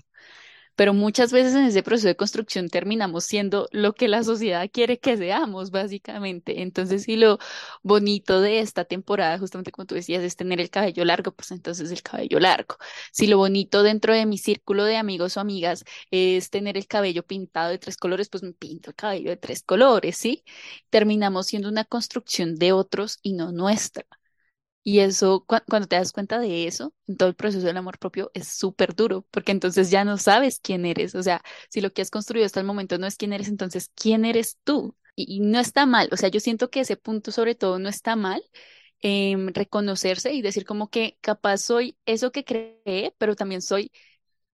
Pero 0.77 0.95
muchas 0.95 1.33
veces 1.33 1.55
en 1.55 1.65
ese 1.65 1.83
proceso 1.83 2.09
de 2.09 2.17
construcción 2.17 2.69
terminamos 2.69 3.25
siendo 3.25 3.69
lo 3.73 3.95
que 3.95 4.09
la 4.09 4.23
sociedad 4.25 4.69
quiere 4.73 4.99
que 4.99 5.17
seamos, 5.17 5.71
básicamente. 5.71 6.63
Entonces, 6.63 7.05
si 7.05 7.17
lo 7.17 7.39
bonito 7.83 8.41
de 8.41 8.61
esta 8.61 8.85
temporada, 8.85 9.39
justamente 9.39 9.71
como 9.73 9.87
tú 9.87 9.95
decías, 9.95 10.23
es 10.23 10.37
tener 10.37 10.61
el 10.61 10.71
cabello 10.71 11.05
largo, 11.05 11.33
pues 11.33 11.51
entonces 11.51 11.91
el 11.91 12.03
cabello 12.03 12.39
largo. 12.41 12.77
Si 13.13 13.27
lo 13.27 13.39
bonito 13.39 13.83
dentro 13.83 14.15
de 14.15 14.27
mi 14.27 14.39
círculo 14.39 14.85
de 14.85 14.97
amigos 14.97 15.37
o 15.37 15.41
amigas 15.41 15.85
es 16.11 16.51
tener 16.51 16.77
el 16.77 16.87
cabello 16.87 17.23
pintado 17.25 17.71
de 17.71 17.79
tres 17.79 17.97
colores, 17.97 18.29
pues 18.29 18.43
me 18.43 18.53
pinto 18.53 18.91
el 18.91 18.97
cabello 18.97 19.31
de 19.31 19.37
tres 19.37 19.63
colores, 19.63 20.17
¿sí? 20.17 20.45
Terminamos 20.91 21.47
siendo 21.47 21.69
una 21.69 21.85
construcción 21.85 22.57
de 22.57 22.73
otros 22.73 23.19
y 23.23 23.35
no 23.35 23.53
nuestra. 23.53 24.07
Y 24.87 25.01
eso, 25.01 25.45
cuando 25.47 25.89
te 25.89 25.97
das 25.97 26.13
cuenta 26.13 26.39
de 26.39 26.67
eso, 26.67 26.93
en 27.07 27.17
todo 27.17 27.31
el 27.31 27.35
proceso 27.35 27.67
del 27.67 27.79
amor 27.79 27.99
propio 27.99 28.31
es 28.35 28.49
súper 28.49 28.95
duro, 28.95 29.27
porque 29.31 29.51
entonces 29.53 29.91
ya 29.91 30.05
no 30.05 30.19
sabes 30.19 30.61
quién 30.63 30.85
eres. 30.85 31.15
O 31.15 31.23
sea, 31.23 31.43
si 31.71 31.81
lo 31.81 31.93
que 31.93 32.03
has 32.03 32.11
construido 32.11 32.45
hasta 32.47 32.61
el 32.61 32.67
momento 32.67 32.99
no 32.99 33.07
es 33.07 33.17
quién 33.17 33.33
eres, 33.33 33.49
entonces 33.49 33.91
¿quién 33.95 34.25
eres 34.27 34.59
tú? 34.63 34.95
Y, 35.17 35.41
no 35.41 35.59
está 35.61 35.87
mal. 35.87 36.09
O 36.13 36.17
sea, 36.19 36.29
yo 36.29 36.41
siento 36.41 36.71
que 36.71 36.81
ese 36.81 36.97
punto 36.97 37.33
sobre 37.33 37.55
todo 37.55 37.79
no 37.79 37.89
está 37.89 38.17
mal. 38.17 38.43
Em, 39.01 39.49
reconocerse 39.55 40.33
y 40.33 40.43
decir 40.43 40.65
como 40.65 40.89
que 40.91 41.19
capaz 41.21 41.59
soy 41.59 41.99
eso 42.07 42.33
que 42.33 42.45
creé, 42.45 43.15
pero 43.19 43.37
también 43.37 43.63
soy 43.63 43.93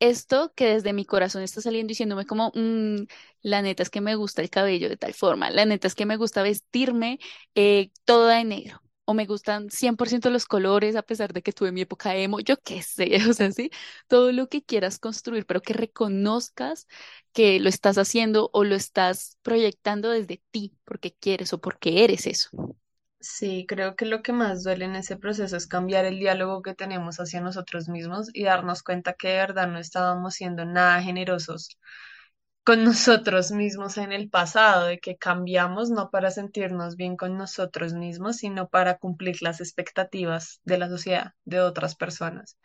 esto 0.00 0.52
que 0.56 0.66
desde 0.66 0.92
mi 0.92 1.04
corazón 1.04 1.42
está 1.42 1.60
saliendo 1.60 1.90
diciéndome 1.90 2.26
como, 2.26 2.52
mm, 2.54 3.06
la 3.42 3.62
neta 3.62 3.82
es 3.82 3.90
que 3.90 4.00
me 4.00 4.16
gusta 4.16 4.42
el 4.42 4.50
cabello 4.50 4.88
de 4.88 4.96
tal 4.96 5.14
forma, 5.14 5.50
la 5.50 5.66
neta 5.66 5.86
es 5.88 5.94
que 5.94 6.06
me 6.06 6.16
gusta 6.16 6.42
vestirme 6.42 7.18
eh, 7.54 7.90
toda 8.04 8.36
de 8.36 8.44
negro, 8.44 8.82
o 9.10 9.14
me 9.14 9.26
gustan 9.26 9.70
100% 9.70 10.30
los 10.30 10.46
colores 10.46 10.96
a 10.96 11.02
pesar 11.02 11.32
de 11.32 11.42
que 11.42 11.52
tuve 11.52 11.72
mi 11.72 11.82
época 11.82 12.14
emo, 12.16 12.40
yo 12.40 12.56
qué 12.62 12.82
sé, 12.82 13.10
o 13.30 13.32
sea, 13.34 13.50
sí, 13.52 13.70
todo 14.08 14.32
lo 14.32 14.48
que 14.48 14.62
quieras 14.64 14.98
construir, 14.98 15.46
pero 15.46 15.62
que 15.62 15.72
reconozcas 15.74 16.86
que 17.32 17.60
lo 17.60 17.68
estás 17.68 17.98
haciendo 17.98 18.50
o 18.52 18.64
lo 18.64 18.74
estás 18.74 19.38
proyectando 19.42 20.10
desde 20.10 20.42
ti, 20.50 20.74
porque 20.84 21.14
quieres 21.14 21.52
o 21.52 21.60
porque 21.60 22.04
eres 22.04 22.26
eso. 22.26 22.50
Sí, 23.20 23.66
creo 23.68 23.96
que 23.96 24.06
lo 24.06 24.22
que 24.22 24.32
más 24.32 24.62
duele 24.64 24.84
en 24.86 24.94
ese 24.96 25.16
proceso 25.16 25.56
es 25.56 25.66
cambiar 25.66 26.04
el 26.06 26.18
diálogo 26.18 26.62
que 26.62 26.74
tenemos 26.74 27.18
hacia 27.20 27.40
nosotros 27.40 27.88
mismos 27.88 28.28
y 28.34 28.44
darnos 28.44 28.82
cuenta 28.82 29.12
que 29.14 29.28
de 29.28 29.36
verdad 29.36 29.68
no 29.68 29.78
estábamos 29.78 30.34
siendo 30.34 30.64
nada 30.64 31.02
generosos 31.02 31.78
con 32.70 32.84
nosotros 32.84 33.50
mismos 33.50 33.98
en 33.98 34.12
el 34.12 34.30
pasado, 34.30 34.86
de 34.86 35.00
que 35.00 35.16
cambiamos 35.16 35.90
no 35.90 36.08
para 36.08 36.30
sentirnos 36.30 36.94
bien 36.94 37.16
con 37.16 37.36
nosotros 37.36 37.94
mismos, 37.94 38.36
sino 38.36 38.68
para 38.68 38.96
cumplir 38.98 39.42
las 39.42 39.60
expectativas 39.60 40.60
de 40.62 40.78
la 40.78 40.88
sociedad, 40.88 41.32
de 41.44 41.60
otras 41.62 41.96
personas. 41.96 42.58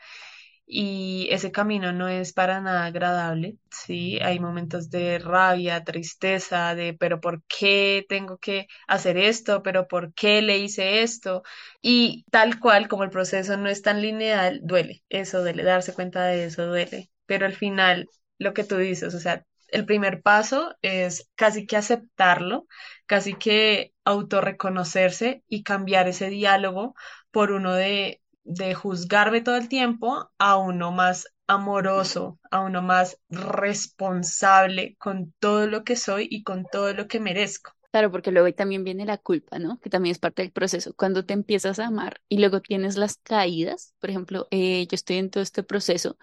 Y 0.68 1.28
ese 1.32 1.52
camino 1.52 1.92
no 1.92 2.08
es 2.08 2.34
para 2.34 2.62
nada 2.62 2.86
agradable, 2.86 3.58
¿sí? 3.72 4.20
Hay 4.22 4.40
momentos 4.40 4.92
de 4.92 5.18
rabia, 5.18 5.84
tristeza, 5.84 6.76
de, 6.76 6.94
pero 6.94 7.20
¿por 7.20 7.42
qué 7.46 8.06
tengo 8.08 8.38
que 8.38 8.68
hacer 8.88 9.18
esto? 9.18 9.64
¿Pero 9.64 9.88
por 9.88 10.14
qué 10.14 10.44
le 10.44 10.60
hice 10.60 11.02
esto? 11.02 11.42
Y 11.82 12.26
tal 12.30 12.60
cual, 12.60 12.88
como 12.88 13.04
el 13.06 13.10
proceso 13.10 13.58
no 13.58 13.70
es 13.70 13.82
tan 13.82 14.04
lineal, 14.04 14.60
duele, 14.62 15.04
eso 15.10 15.42
duele, 15.42 15.64
darse 15.64 15.96
cuenta 15.96 16.26
de 16.26 16.46
eso 16.46 16.68
duele. 16.68 17.10
Pero 17.26 17.48
al 17.48 17.54
final, 17.54 18.08
lo 18.38 18.54
que 18.54 18.64
tú 18.64 18.78
dices, 18.78 19.16
o 19.16 19.20
sea, 19.20 19.44
el 19.76 19.86
primer 19.86 20.22
paso 20.22 20.76
es 20.82 21.30
casi 21.36 21.68
que 21.68 21.78
aceptarlo, 21.78 22.68
casi 23.06 23.36
que 23.36 23.94
autorreconocerse 24.06 25.44
y 25.48 25.64
cambiar 25.64 26.08
ese 26.08 26.30
diálogo 26.30 26.96
por 27.32 27.52
uno 27.52 27.74
de, 27.74 28.22
de 28.44 28.74
juzgarme 28.74 29.42
todo 29.42 29.58
el 29.58 29.68
tiempo 29.68 30.32
a 30.38 30.58
uno 30.58 30.92
más 30.92 31.28
amoroso, 31.48 32.40
a 32.52 32.62
uno 32.62 32.82
más 32.82 33.20
responsable 33.30 34.96
con 34.98 35.34
todo 35.40 35.68
lo 35.68 35.84
que 35.84 35.96
soy 35.96 36.28
y 36.30 36.44
con 36.44 36.66
todo 36.72 36.94
lo 36.94 37.08
que 37.08 37.20
merezco. 37.20 37.74
Claro, 37.92 38.12
porque 38.12 38.32
luego 38.32 38.54
también 38.54 38.84
viene 38.84 39.06
la 39.06 39.18
culpa, 39.18 39.58
¿no? 39.58 39.80
Que 39.80 39.90
también 39.90 40.12
es 40.12 40.20
parte 40.20 40.42
del 40.42 40.52
proceso. 40.52 40.94
Cuando 40.96 41.26
te 41.26 41.34
empiezas 41.34 41.80
a 41.80 41.88
amar 41.88 42.22
y 42.28 42.40
luego 42.40 42.62
tienes 42.62 42.98
las 42.98 43.18
caídas, 43.18 43.94
por 44.00 44.10
ejemplo, 44.10 44.48
eh, 44.52 44.86
yo 44.88 44.96
estoy 44.96 45.18
en 45.18 45.30
todo 45.30 45.42
este 45.42 45.64
proceso 45.64 46.18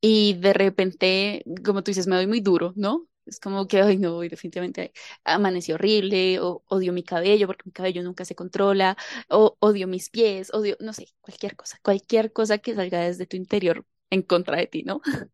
y 0.00 0.34
de 0.34 0.52
repente, 0.52 1.44
como 1.64 1.82
tú 1.82 1.90
dices, 1.90 2.06
me 2.06 2.16
doy 2.16 2.26
muy 2.26 2.40
duro, 2.40 2.72
¿no? 2.76 3.06
Es 3.26 3.40
como 3.40 3.66
que, 3.68 3.82
ay, 3.82 3.98
no, 3.98 4.20
definitivamente 4.20 4.92
amanecí 5.24 5.72
horrible, 5.72 6.40
o 6.40 6.62
odio 6.68 6.92
mi 6.92 7.02
cabello 7.02 7.46
porque 7.46 7.64
mi 7.66 7.72
cabello 7.72 8.02
nunca 8.02 8.24
se 8.24 8.34
controla, 8.34 8.96
o 9.28 9.56
odio 9.60 9.86
mis 9.88 10.08
pies, 10.10 10.52
odio, 10.54 10.76
no 10.80 10.92
sé, 10.94 11.08
cualquier 11.20 11.56
cosa, 11.56 11.78
cualquier 11.82 12.32
cosa 12.32 12.58
que 12.58 12.74
salga 12.74 13.00
desde 13.00 13.26
tu 13.26 13.36
interior 13.36 13.84
en 14.10 14.22
contra 14.22 14.56
de 14.58 14.66
ti, 14.66 14.82
¿no? 14.84 15.00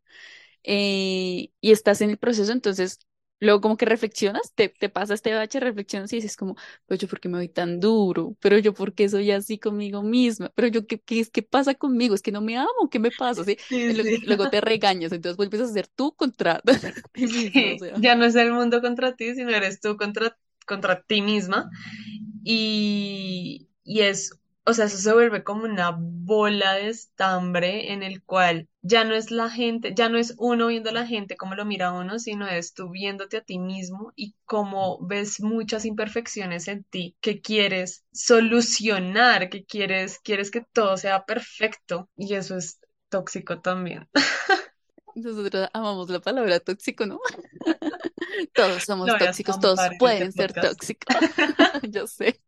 Eh, 0.63 1.51
y 1.61 1.71
estás 1.71 2.01
en 2.01 2.09
el 2.11 2.17
proceso, 2.17 2.51
entonces 2.51 2.99
Luego 3.41 3.61
como 3.61 3.77
que 3.77 3.85
reflexionas, 3.85 4.53
te, 4.55 4.69
te 4.69 4.89
pasa 4.89 5.13
este 5.13 5.33
bache, 5.33 5.59
reflexionas 5.59 6.11
y 6.13 6.17
dices 6.17 6.37
como, 6.37 6.55
pero 6.87 6.99
yo 6.99 7.07
por 7.07 7.19
qué 7.19 7.29
me 7.29 7.37
voy 7.37 7.49
tan 7.49 7.79
duro, 7.81 8.35
pero 8.39 8.57
yo 8.59 8.73
por 8.73 8.93
qué 8.93 9.09
soy 9.09 9.31
así 9.31 9.59
conmigo 9.59 10.01
misma, 10.03 10.51
pero 10.55 10.67
yo 10.69 10.87
qué, 10.87 10.99
qué, 11.01 11.25
qué 11.31 11.43
pasa 11.43 11.75
conmigo, 11.75 12.15
es 12.15 12.21
que 12.21 12.31
no 12.31 12.41
me 12.41 12.57
amo, 12.57 12.89
¿qué 12.89 12.99
me 12.99 13.11
pasa? 13.11 13.43
¿Sí? 13.43 13.57
Luego 14.21 14.47
te 14.47 14.61
regañas, 14.61 15.11
entonces 15.11 15.37
vuelves 15.37 15.61
a 15.61 15.67
ser 15.67 15.87
tú 15.87 16.15
contra 16.15 16.61
ti 17.13 17.27
mismo. 17.53 17.87
Ya 17.95 18.15
no 18.15 18.25
es 18.25 18.35
el 18.35 18.51
mundo 18.53 18.81
contra 18.81 19.15
ti, 19.15 19.35
sino 19.35 19.51
eres 19.51 19.79
tú 19.81 19.97
contra, 19.97 20.37
contra 20.65 21.01
ti 21.03 21.21
misma. 21.21 21.69
Y, 22.43 23.69
y 23.83 24.01
es 24.01 24.31
o 24.65 24.73
sea, 24.73 24.85
eso 24.85 24.97
se 24.97 25.13
vuelve 25.13 25.43
como 25.43 25.65
una 25.65 25.95
bola 25.97 26.73
de 26.73 26.89
estambre 26.89 27.93
en 27.93 28.01
el 28.01 28.23
cual 28.23 28.67
ya 28.81 29.03
no 29.03 29.13
es 29.13 29.29
la 29.29 29.49
gente, 29.49 29.93
ya 29.95 30.09
no 30.09 30.17
es 30.17 30.35
uno 30.37 30.67
viendo 30.67 30.89
a 30.89 30.93
la 30.93 31.05
gente 31.05 31.37
como 31.37 31.55
lo 31.55 31.65
mira 31.65 31.91
uno, 31.91 32.17
sino 32.17 32.47
es 32.47 32.73
tú 32.73 32.89
viéndote 32.89 33.37
a 33.37 33.41
ti 33.41 33.59
mismo 33.59 34.11
y 34.15 34.35
como 34.45 34.99
ves 35.05 35.39
muchas 35.41 35.85
imperfecciones 35.85 36.67
en 36.67 36.83
ti 36.83 37.15
que 37.21 37.41
quieres 37.41 38.05
solucionar, 38.11 39.49
que 39.49 39.65
quieres, 39.65 40.19
quieres 40.19 40.49
que 40.49 40.61
todo 40.73 40.97
sea 40.97 41.25
perfecto 41.25 42.09
y 42.17 42.33
eso 42.33 42.57
es 42.57 42.79
tóxico 43.09 43.61
también. 43.61 44.09
Nosotros 45.15 45.69
amamos 45.73 46.09
la 46.09 46.19
palabra 46.19 46.59
tóxico, 46.59 47.05
¿no? 47.05 47.19
Todos 48.53 48.83
somos 48.83 49.09
tóxicos, 49.17 49.59
todos 49.59 49.79
pueden 49.97 50.31
ser 50.31 50.53
tóxicos. 50.53 51.15
Yo 51.89 52.05
sé. 52.07 52.41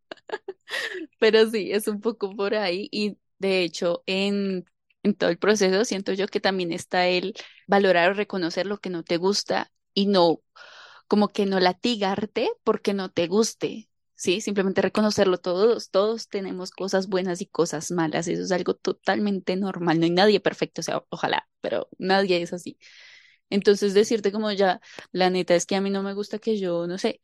Pero 1.19 1.49
sí, 1.49 1.71
es 1.71 1.87
un 1.87 2.01
poco 2.01 2.35
por 2.35 2.55
ahí 2.55 2.87
y 2.91 3.17
de 3.39 3.63
hecho 3.63 4.03
en, 4.05 4.65
en 5.03 5.15
todo 5.15 5.29
el 5.29 5.37
proceso 5.37 5.85
siento 5.85 6.13
yo 6.13 6.27
que 6.27 6.39
también 6.39 6.71
está 6.71 7.07
el 7.07 7.33
valorar 7.67 8.11
o 8.11 8.13
reconocer 8.13 8.65
lo 8.65 8.79
que 8.79 8.89
no 8.89 9.03
te 9.03 9.17
gusta 9.17 9.71
y 9.93 10.07
no 10.07 10.41
como 11.07 11.29
que 11.29 11.45
no 11.45 11.59
latigarte 11.59 12.49
porque 12.63 12.93
no 12.95 13.11
te 13.11 13.27
guste, 13.27 13.89
¿sí? 14.15 14.41
Simplemente 14.41 14.81
reconocerlo 14.81 15.37
todos, 15.39 15.91
todos 15.91 16.29
tenemos 16.29 16.71
cosas 16.71 17.07
buenas 17.09 17.41
y 17.41 17.47
cosas 17.47 17.91
malas, 17.91 18.27
eso 18.27 18.43
es 18.43 18.51
algo 18.51 18.75
totalmente 18.75 19.55
normal, 19.57 19.99
no 19.99 20.05
hay 20.05 20.11
nadie 20.11 20.39
perfecto, 20.41 20.81
o 20.81 20.83
sea, 20.83 21.03
ojalá, 21.09 21.47
pero 21.61 21.89
nadie 21.99 22.41
es 22.41 22.53
así. 22.53 22.77
Entonces 23.49 23.93
decirte 23.93 24.31
como 24.31 24.51
ya, 24.51 24.81
la 25.11 25.29
neta 25.29 25.55
es 25.55 25.65
que 25.65 25.75
a 25.75 25.81
mí 25.81 25.89
no 25.89 26.03
me 26.03 26.13
gusta 26.13 26.39
que 26.39 26.59
yo, 26.59 26.87
no 26.87 26.97
sé, 26.97 27.21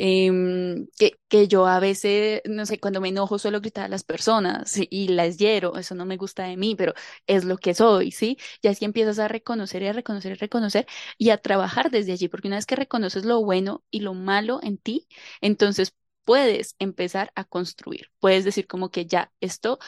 Em, 0.00 0.86
que, 0.96 1.18
que, 1.28 1.48
yo 1.48 1.66
a 1.66 1.80
veces, 1.80 2.40
no 2.44 2.66
sé, 2.66 2.78
cuando 2.78 3.00
me 3.00 3.08
enojo 3.08 3.36
suelo 3.38 3.60
gritar 3.60 3.86
a 3.86 3.88
las 3.88 4.04
personas 4.04 4.74
y 4.90 5.08
las 5.08 5.38
hiero, 5.38 5.76
eso 5.76 5.94
no 5.96 6.04
me 6.06 6.16
gusta 6.16 6.44
de 6.44 6.56
mí, 6.56 6.76
pero 6.76 6.94
es 7.26 7.44
lo 7.44 7.56
que 7.58 7.74
soy, 7.74 8.12
¿sí? 8.12 8.38
Y 8.62 8.68
así 8.68 8.84
empiezas 8.84 9.18
a 9.18 9.26
reconocer 9.28 9.82
y 9.82 9.88
a 9.88 9.92
reconocer 9.92 10.30
y 10.32 10.34
a 10.34 10.38
reconocer 10.38 10.86
y 11.18 11.30
a 11.30 11.38
trabajar 11.38 11.90
desde 11.90 12.12
allí, 12.12 12.28
porque 12.28 12.46
una 12.48 12.56
vez 12.56 12.66
que 12.66 12.76
reconoces 12.76 13.24
lo 13.24 13.42
bueno 13.42 13.84
y 13.90 14.00
lo 14.00 14.14
malo 14.14 14.60
en 14.62 14.78
ti, 14.78 15.08
entonces 15.40 15.94
puedes 16.28 16.76
empezar 16.78 17.32
a 17.36 17.44
construir. 17.44 18.10
Puedes 18.20 18.44
decir 18.44 18.66
como 18.66 18.90
que 18.90 19.06
ya 19.06 19.32
esto 19.40 19.78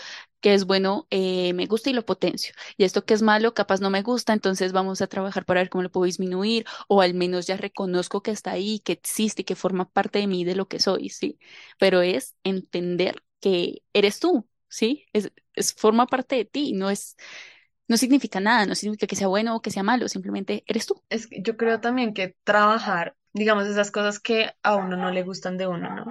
que 0.41 0.55
es 0.55 0.65
bueno 0.65 1.07
eh, 1.11 1.53
me 1.53 1.67
gusta 1.67 1.91
y 1.91 1.93
lo 1.93 2.07
potencio. 2.07 2.55
Y 2.79 2.85
esto 2.85 3.05
que 3.05 3.13
es 3.13 3.21
malo 3.21 3.53
capaz 3.53 3.83
no 3.83 3.91
me 3.91 4.01
gusta, 4.01 4.33
entonces 4.33 4.73
vamos 4.73 5.03
a 5.03 5.07
trabajar 5.07 5.45
para 5.45 5.61
ver 5.61 5.69
cómo 5.69 5.83
lo 5.83 5.91
puedo 5.91 6.07
disminuir 6.07 6.65
o 6.89 7.03
al 7.03 7.13
menos 7.13 7.47
ya 7.47 7.59
reconozco 7.59 8.23
que 8.23 8.31
está 8.31 8.53
ahí, 8.53 8.81
que 8.81 8.93
existe 8.93 9.43
y 9.43 9.45
que 9.45 9.55
forma 9.55 9.91
parte 9.91 10.21
de 10.21 10.29
mí, 10.29 10.45
de 10.45 10.55
lo 10.55 10.67
que 10.67 10.79
soy, 10.79 11.11
¿sí? 11.11 11.39
Pero 11.79 12.01
es 12.01 12.35
entender 12.43 13.23
que 13.39 13.83
eres 13.93 14.19
tú, 14.19 14.49
¿sí? 14.67 15.05
Es, 15.13 15.31
forma 15.77 16.07
parte 16.07 16.37
de 16.37 16.47
ti, 16.47 16.73
no 16.73 16.89
es 16.89 17.17
no 17.87 17.99
significa 17.99 18.41
nada, 18.41 18.65
no 18.65 18.75
significa 18.75 19.07
que 19.07 19.17
sea 19.17 19.29
bueno 19.29 19.57
o 19.57 19.61
que 19.61 19.71
sea 19.71 19.83
malo, 19.83 20.09
simplemente 20.09 20.65
eres 20.67 20.87
tú. 20.87 21.03
Es 21.11 21.29
yo 21.31 21.59
creo 21.59 21.81
también 21.81 22.15
que 22.15 22.35
trabajar, 22.45 23.15
digamos, 23.33 23.67
esas 23.67 23.91
cosas 23.91 24.21
que 24.21 24.51
a 24.63 24.77
uno 24.77 24.97
no 24.97 25.11
le 25.11 25.23
gustan 25.23 25.57
de 25.57 25.67
uno, 25.67 25.95
¿no? 25.95 26.05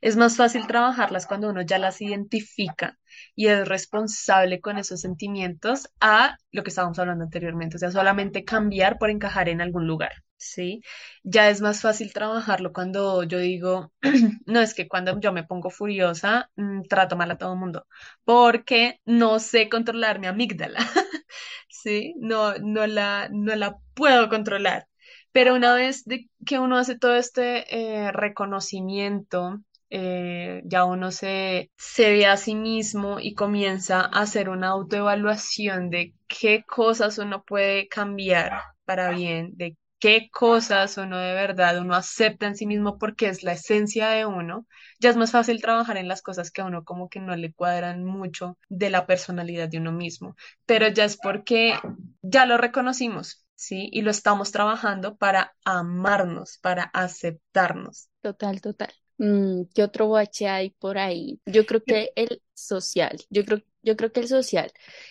Es 0.00 0.16
más 0.16 0.36
fácil 0.36 0.66
trabajarlas 0.66 1.26
cuando 1.26 1.48
uno 1.50 1.62
ya 1.62 1.78
las 1.78 2.00
identifica 2.00 2.98
y 3.34 3.48
es 3.48 3.66
responsable 3.68 4.60
con 4.60 4.78
esos 4.78 5.00
sentimientos 5.00 5.88
a 6.00 6.36
lo 6.52 6.62
que 6.62 6.70
estábamos 6.70 6.98
hablando 6.98 7.24
anteriormente, 7.24 7.76
o 7.76 7.78
sea, 7.80 7.90
solamente 7.90 8.44
cambiar 8.44 8.98
por 8.98 9.10
encajar 9.10 9.48
en 9.48 9.60
algún 9.60 9.86
lugar. 9.86 10.12
¿sí? 10.38 10.82
Ya 11.22 11.48
es 11.50 11.60
más 11.62 11.80
fácil 11.80 12.12
trabajarlo 12.12 12.72
cuando 12.72 13.22
yo 13.24 13.38
digo, 13.38 13.92
no 14.46 14.60
es 14.60 14.74
que 14.74 14.88
cuando 14.88 15.18
yo 15.20 15.32
me 15.32 15.44
pongo 15.44 15.70
furiosa, 15.70 16.50
mm, 16.56 16.82
trato 16.88 17.16
mal 17.16 17.30
a 17.30 17.38
todo 17.38 17.52
el 17.54 17.58
mundo, 17.58 17.86
porque 18.24 19.00
no 19.04 19.38
sé 19.38 19.68
controlar 19.68 20.18
mi 20.20 20.26
amígdala, 20.26 20.78
¿sí? 21.68 22.14
No, 22.18 22.54
no 22.58 22.86
la, 22.86 23.28
no 23.30 23.54
la 23.56 23.78
puedo 23.94 24.28
controlar. 24.28 24.88
Pero 25.36 25.54
una 25.54 25.74
vez 25.74 26.04
de 26.06 26.30
que 26.46 26.58
uno 26.58 26.78
hace 26.78 26.98
todo 26.98 27.14
este 27.14 27.66
eh, 27.76 28.10
reconocimiento, 28.10 29.60
eh, 29.90 30.62
ya 30.64 30.86
uno 30.86 31.10
se, 31.10 31.70
se 31.76 32.10
ve 32.10 32.24
a 32.24 32.38
sí 32.38 32.54
mismo 32.54 33.20
y 33.20 33.34
comienza 33.34 34.00
a 34.00 34.22
hacer 34.22 34.48
una 34.48 34.68
autoevaluación 34.68 35.90
de 35.90 36.14
qué 36.26 36.64
cosas 36.66 37.18
uno 37.18 37.44
puede 37.44 37.86
cambiar 37.86 38.62
para 38.86 39.10
bien, 39.10 39.50
de 39.58 39.76
qué 39.98 40.30
cosas 40.32 40.96
uno 40.96 41.18
de 41.18 41.34
verdad 41.34 41.80
uno 41.80 41.94
acepta 41.94 42.46
en 42.46 42.56
sí 42.56 42.66
mismo 42.66 42.96
porque 42.96 43.28
es 43.28 43.42
la 43.42 43.52
esencia 43.52 44.08
de 44.08 44.24
uno, 44.24 44.66
ya 45.00 45.10
es 45.10 45.18
más 45.18 45.32
fácil 45.32 45.60
trabajar 45.60 45.98
en 45.98 46.08
las 46.08 46.22
cosas 46.22 46.50
que 46.50 46.62
a 46.62 46.64
uno 46.64 46.82
como 46.82 47.10
que 47.10 47.20
no 47.20 47.36
le 47.36 47.52
cuadran 47.52 48.04
mucho 48.06 48.56
de 48.70 48.88
la 48.88 49.04
personalidad 49.04 49.68
de 49.68 49.80
uno 49.80 49.92
mismo, 49.92 50.34
pero 50.64 50.88
ya 50.88 51.04
es 51.04 51.18
porque 51.18 51.74
ya 52.22 52.46
lo 52.46 52.56
reconocimos. 52.56 53.45
¿Sí? 53.56 53.88
Y 53.92 54.02
lo 54.02 54.10
estamos 54.10 54.52
trabajando 54.52 55.16
para 55.16 55.56
amarnos, 55.64 56.58
para 56.58 56.84
aceptarnos. 56.84 58.08
Total, 58.20 58.60
total. 58.60 58.92
Mm, 59.18 59.62
¿qué 59.74 59.82
otro 59.82 60.08
bache 60.10 60.46
hay 60.46 60.70
por 60.70 60.98
ahí? 60.98 61.40
Yo 61.46 61.64
creo 61.64 61.82
que 61.82 62.12
el 62.16 62.42
social, 62.54 63.18
yo 63.30 63.44
creo, 63.44 63.62
yo 63.82 63.96
creo 63.96 64.12
que 64.12 64.20
el 64.20 64.28
social, 64.28 64.70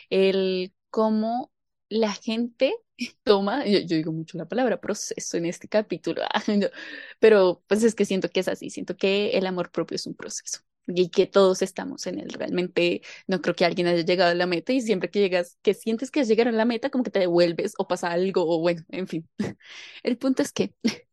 el 0.09 0.73
cómo 0.91 1.51
la 1.89 2.13
gente 2.13 2.75
toma, 3.23 3.65
yo, 3.65 3.79
digo 3.81 4.11
mucho 4.11 4.37
la 4.37 4.47
palabra 4.47 4.79
proceso 4.79 5.37
en 5.37 5.45
este 5.45 5.67
capítulo, 5.67 6.21
pero 7.19 7.63
pues 7.67 7.83
es 7.83 7.95
que 7.95 8.05
siento 8.05 8.29
que 8.29 8.41
es 8.41 8.47
así, 8.47 8.69
siento 8.69 8.95
que 8.95 9.31
el 9.37 9.47
amor 9.47 9.71
propio 9.71 9.95
es 9.95 10.05
un 10.05 10.15
proceso 10.15 10.59
y 10.87 11.09
que 11.09 11.27
todos 11.27 11.61
estamos 11.61 12.05
en 12.07 12.19
él. 12.19 12.29
Realmente 12.31 13.01
no 13.27 13.41
creo 13.41 13.55
que 13.55 13.65
alguien 13.65 13.87
haya 13.87 14.03
llegado 14.03 14.31
a 14.31 14.35
la 14.35 14.45
meta 14.47 14.73
y 14.73 14.81
siempre 14.81 15.09
que 15.09 15.19
llegas, 15.19 15.57
que 15.61 15.73
sientes 15.73 16.11
que 16.11 16.23
llegar 16.25 16.47
a 16.47 16.51
la 16.51 16.65
meta, 16.65 16.89
como 16.89 17.03
que 17.03 17.11
te 17.11 17.19
devuelves 17.19 17.73
o 17.77 17.87
pasa 17.87 18.11
algo 18.11 18.43
o 18.47 18.59
bueno, 18.59 18.83
en 18.89 19.07
fin. 19.07 19.27
El 20.03 20.17
punto 20.17 20.41
es 20.43 20.51
que 20.51 20.73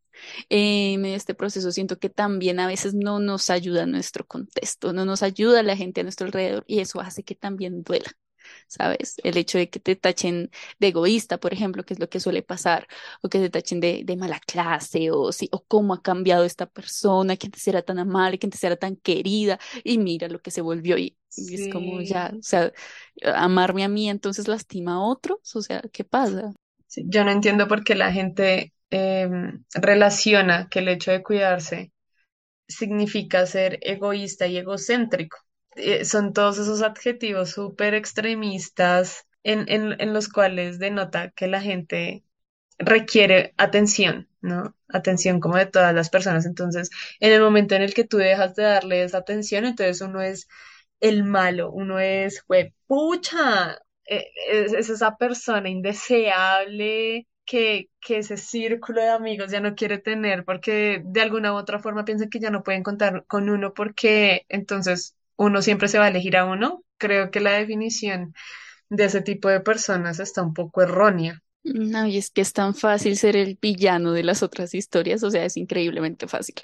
en 0.50 1.04
este 1.06 1.34
proceso 1.34 1.72
siento 1.72 1.98
que 1.98 2.10
también 2.10 2.60
a 2.60 2.66
veces 2.66 2.94
no 2.94 3.20
nos 3.20 3.50
ayuda 3.50 3.86
nuestro 3.86 4.26
contexto, 4.26 4.92
no 4.92 5.04
nos 5.04 5.22
ayuda 5.22 5.62
la 5.62 5.76
gente 5.76 6.00
a 6.00 6.04
nuestro 6.04 6.26
alrededor 6.26 6.64
y 6.66 6.80
eso 6.80 7.00
hace 7.00 7.22
que 7.24 7.34
también 7.34 7.82
duela. 7.82 8.10
¿Sabes? 8.68 9.16
El 9.25 9.37
hecho 9.37 9.59
de 9.59 9.71
que 9.71 9.80
te 9.80 9.97
tachen 9.97 10.50
de 10.78 10.88
egoísta, 10.88 11.38
por 11.38 11.52
ejemplo, 11.52 11.85
que 11.85 11.94
es 11.94 12.00
lo 12.00 12.09
que 12.09 12.21
suele 12.21 12.42
pasar, 12.42 12.87
o 13.23 13.28
que 13.28 13.38
te 13.38 13.50
tachen 13.50 13.80
de, 13.80 14.02
de 14.04 14.16
mala 14.16 14.40
clase, 14.40 15.11
o, 15.11 15.32
sí, 15.32 15.49
o 15.52 15.64
cómo 15.64 15.94
ha 15.94 16.02
cambiado 16.02 16.44
esta 16.44 16.66
persona, 16.66 17.37
que 17.37 17.47
antes 17.47 17.66
era 17.68 17.82
tan 17.82 17.99
amable, 17.99 18.38
que 18.38 18.47
antes 18.47 18.62
era 18.64 18.76
tan 18.76 18.97
querida, 18.97 19.59
y 19.85 19.99
mira 19.99 20.28
lo 20.28 20.40
que 20.40 20.50
se 20.50 20.61
volvió, 20.61 20.99
y, 20.99 21.16
es 21.37 21.73
como 21.73 22.00
ya, 22.02 22.32
o 22.38 22.42
sea, 22.42 22.73
amarme 23.35 23.85
a 23.85 23.88
mí 23.88 24.11
entonces 24.11 24.49
lastima 24.49 24.94
a 24.94 25.00
otros, 25.00 25.56
o 25.56 25.62
sea, 25.62 25.80
¿qué 25.92 26.04
pasa? 26.04 26.52
yo 26.97 27.25
no 27.25 27.30
entiendo 27.30 27.68
por 27.68 27.85
qué 27.85 27.94
la 27.94 28.12
gente 28.12 28.73
em, 28.90 29.64
relaciona 29.75 30.68
que 30.68 30.80
el 30.80 30.88
hecho 30.88 31.11
de 31.11 31.23
cuidarse 31.23 31.92
significa 32.68 33.47
ser 33.47 33.78
egoísta 33.82 34.47
y 34.47 34.59
egocéntrico. 34.59 35.38
Eh, 35.76 36.04
son 36.04 36.32
todos 36.32 36.58
esos 36.58 36.82
adjetivos 36.82 37.50
súper 37.50 37.94
extremistas 37.94 39.26
en, 39.42 39.64
en, 39.68 40.00
en 40.00 40.12
los 40.12 40.28
cuales 40.28 40.78
denota 40.78 41.30
que 41.30 41.46
la 41.46 41.61
gente 41.62 42.24
requiere 42.78 43.54
atención, 43.58 44.28
¿no? 44.42 44.76
Atención 44.88 45.40
como 45.40 45.56
de 45.56 45.66
todas 45.66 45.94
las 45.94 46.11
personas. 46.11 46.46
Entonces, 46.46 46.90
en 47.20 47.32
el 47.32 47.40
momento 47.42 47.74
en 47.76 47.82
el 47.82 47.94
que 47.94 48.04
tú 48.04 48.18
dejas 48.18 48.54
de 48.56 48.64
darle 48.64 49.04
esa 49.04 49.18
atención, 49.18 49.64
entonces 49.66 50.00
uno 50.02 50.22
es 50.22 50.48
el 51.00 51.24
malo, 51.24 51.70
uno 51.72 51.98
es, 51.98 52.42
fue 52.46 52.74
pucha, 52.87 53.78
e, 54.06 54.26
es, 54.50 54.72
es, 54.72 54.90
esa 54.90 55.16
persona 55.16 55.68
indeseable 55.68 57.28
que, 57.44 57.90
que 58.00 58.18
ese 58.18 58.37
círculo 58.37 59.00
de 59.02 59.11
amigos 59.11 59.50
ya 59.50 59.61
no 59.61 59.74
quiere 59.74 59.98
tener 59.98 60.44
porque 60.44 61.02
de 61.04 61.20
alguna 61.22 61.52
u 61.52 61.56
otra 61.56 61.78
forma 61.80 62.04
piensan 62.04 62.30
que 62.30 62.40
ya 62.40 62.50
no 62.50 62.62
pueden 62.62 62.82
contar 62.82 63.24
con 63.26 63.48
uno 63.50 63.74
porque 63.74 64.44
entonces 64.48 65.16
uno 65.37 65.62
siempre 65.62 65.88
se 65.88 65.99
va 65.99 66.07
a 66.07 66.09
elegir 66.09 66.37
a 66.37 66.45
uno, 66.45 66.85
creo 66.99 67.31
que 67.31 67.40
la 67.40 67.53
definición 67.53 68.35
de 68.88 69.05
ese 69.05 69.23
tipo 69.23 69.49
de 69.49 69.61
personas 69.61 70.21
está 70.21 70.42
un 70.42 70.55
poco 70.55 70.83
errónea. 70.83 71.42
No, 71.64 72.07
y 72.07 72.18
es 72.18 72.31
que 72.31 72.40
es 72.40 72.53
tan 72.53 72.75
fácil 72.75 73.16
ser 73.16 73.37
el 73.37 73.57
villano 73.61 74.12
de 74.12 74.25
las 74.25 74.42
otras 74.42 74.75
historias, 74.75 75.23
o 75.23 75.31
sea, 75.31 75.45
es 75.45 75.57
increíblemente 75.57 76.27
fácil. 76.27 76.57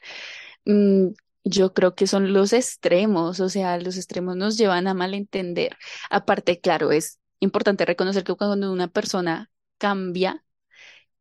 Mm, 0.65 1.09
yo 1.45 1.73
creo 1.73 1.95
que 1.95 2.07
son 2.07 2.33
los 2.33 2.53
extremos, 2.53 3.41
o 3.41 3.49
sea, 3.49 3.79
los 3.79 3.97
extremos 3.97 4.37
nos 4.37 4.59
llevan 4.59 4.87
a 4.89 4.95
malentender. 4.95 5.77
Aparte, 6.11 6.61
claro, 6.61 6.93
es 6.93 7.21
importante 7.41 7.85
reconocer 7.87 8.25
que 8.25 8.35
cuando 8.35 8.73
una 8.73 8.89
persona 8.89 9.51
cambia, 9.79 10.45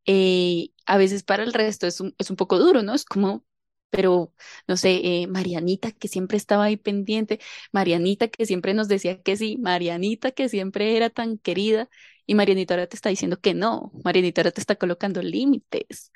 eh, 0.06 0.70
a 0.86 0.98
veces 0.98 1.24
para 1.24 1.44
el 1.44 1.54
resto 1.54 1.88
es 1.88 2.00
un, 2.02 2.16
es 2.18 2.30
un 2.30 2.36
poco 2.38 2.60
duro, 2.60 2.84
¿no? 2.84 2.94
Es 2.96 3.06
como 3.06 3.46
pero 3.90 4.34
no 4.68 4.78
sé, 4.78 5.02
eh, 5.24 5.28
Marianita 5.28 5.92
que 5.92 6.08
siempre 6.08 6.38
estaba 6.38 6.66
ahí 6.66 6.78
pendiente, 6.78 7.40
Marianita 7.72 8.28
que 8.28 8.46
siempre 8.46 8.74
nos 8.74 8.88
decía 8.88 9.22
que 9.22 9.38
sí, 9.38 9.58
Marianita 9.58 10.32
que 10.32 10.50
siempre 10.50 10.98
era 10.98 11.10
tan 11.10 11.38
querida 11.38 11.90
y 12.26 12.36
Marianita 12.36 12.74
ahora 12.74 12.88
te 12.88 12.96
está 12.96 13.10
diciendo 13.10 13.40
que 13.40 13.54
no, 13.54 13.92
Marianita 14.04 14.42
ahora 14.42 14.52
te 14.52 14.62
está 14.62 14.76
colocando 14.76 15.22
límites. 15.22 16.12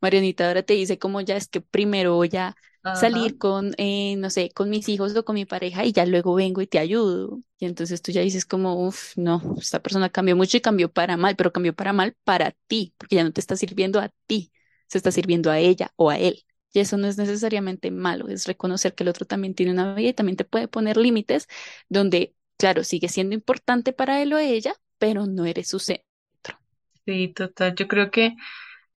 Marianita 0.00 0.48
ahora 0.48 0.62
te 0.62 0.74
dice 0.74 0.98
como 0.98 1.20
ya 1.20 1.36
es 1.36 1.48
que 1.48 1.60
primero 1.60 2.14
voy 2.16 2.30
a 2.36 2.56
salir 2.92 3.38
con, 3.38 3.74
eh, 3.78 4.16
no 4.18 4.30
sé, 4.30 4.50
con 4.52 4.68
mis 4.70 4.88
hijos 4.88 5.16
o 5.16 5.24
con 5.24 5.34
mi 5.34 5.46
pareja 5.46 5.84
y 5.84 5.92
ya 5.92 6.04
luego 6.06 6.34
vengo 6.34 6.60
y 6.60 6.66
te 6.66 6.78
ayudo. 6.78 7.40
Y 7.58 7.66
entonces 7.66 8.02
tú 8.02 8.12
ya 8.12 8.20
dices 8.20 8.44
como, 8.44 8.86
uff, 8.86 9.16
no, 9.16 9.54
esta 9.60 9.80
persona 9.80 10.10
cambió 10.10 10.36
mucho 10.36 10.56
y 10.56 10.60
cambió 10.60 10.92
para 10.92 11.16
mal, 11.16 11.36
pero 11.36 11.52
cambió 11.52 11.74
para 11.74 11.92
mal 11.92 12.16
para 12.24 12.52
ti, 12.66 12.94
porque 12.98 13.16
ya 13.16 13.24
no 13.24 13.32
te 13.32 13.40
está 13.40 13.56
sirviendo 13.56 14.00
a 14.00 14.10
ti, 14.26 14.52
se 14.88 14.98
está 14.98 15.10
sirviendo 15.12 15.50
a 15.50 15.58
ella 15.58 15.92
o 15.96 16.10
a 16.10 16.18
él. 16.18 16.44
Y 16.72 16.80
eso 16.80 16.96
no 16.96 17.06
es 17.06 17.18
necesariamente 17.18 17.90
malo, 17.90 18.28
es 18.28 18.46
reconocer 18.46 18.94
que 18.94 19.04
el 19.04 19.08
otro 19.10 19.26
también 19.26 19.54
tiene 19.54 19.72
una 19.72 19.94
vida 19.94 20.10
y 20.10 20.14
también 20.14 20.36
te 20.36 20.44
puede 20.44 20.68
poner 20.68 20.96
límites 20.96 21.48
donde, 21.88 22.34
claro, 22.56 22.84
sigue 22.84 23.08
siendo 23.08 23.34
importante 23.34 23.92
para 23.92 24.22
él 24.22 24.32
o 24.32 24.38
ella, 24.38 24.74
pero 24.98 25.26
no 25.26 25.44
eres 25.46 25.68
su 25.68 25.78
centro. 25.78 26.58
Sí, 27.06 27.28
total. 27.34 27.74
Yo 27.74 27.88
creo 27.88 28.10
que 28.10 28.36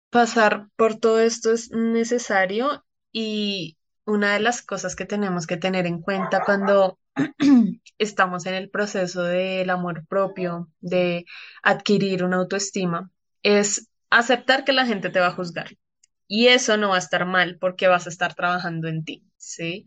pasar 0.09 0.69
por 0.75 0.97
todo 0.99 1.19
esto 1.19 1.51
es 1.51 1.71
necesario 1.71 2.85
y 3.11 3.77
una 4.05 4.33
de 4.33 4.39
las 4.39 4.61
cosas 4.61 4.95
que 4.95 5.05
tenemos 5.05 5.47
que 5.47 5.57
tener 5.57 5.88
en 5.88 6.01
cuenta 6.01 6.43
cuando 6.45 6.99
estamos 7.97 8.45
en 8.45 8.53
el 8.55 8.69
proceso 8.69 9.23
del 9.23 9.69
amor 9.69 10.05
propio, 10.07 10.69
de 10.79 11.25
adquirir 11.63 12.23
una 12.23 12.38
autoestima, 12.38 13.11
es 13.43 13.89
aceptar 14.09 14.63
que 14.63 14.73
la 14.73 14.85
gente 14.85 15.09
te 15.09 15.19
va 15.19 15.27
a 15.27 15.31
juzgar. 15.35 15.75
Y 16.27 16.47
eso 16.47 16.77
no 16.77 16.89
va 16.89 16.95
a 16.95 16.99
estar 16.99 17.25
mal 17.25 17.57
porque 17.59 17.88
vas 17.88 18.07
a 18.07 18.09
estar 18.09 18.33
trabajando 18.35 18.88
en 18.88 19.03
ti, 19.05 19.23
¿sí? 19.38 19.85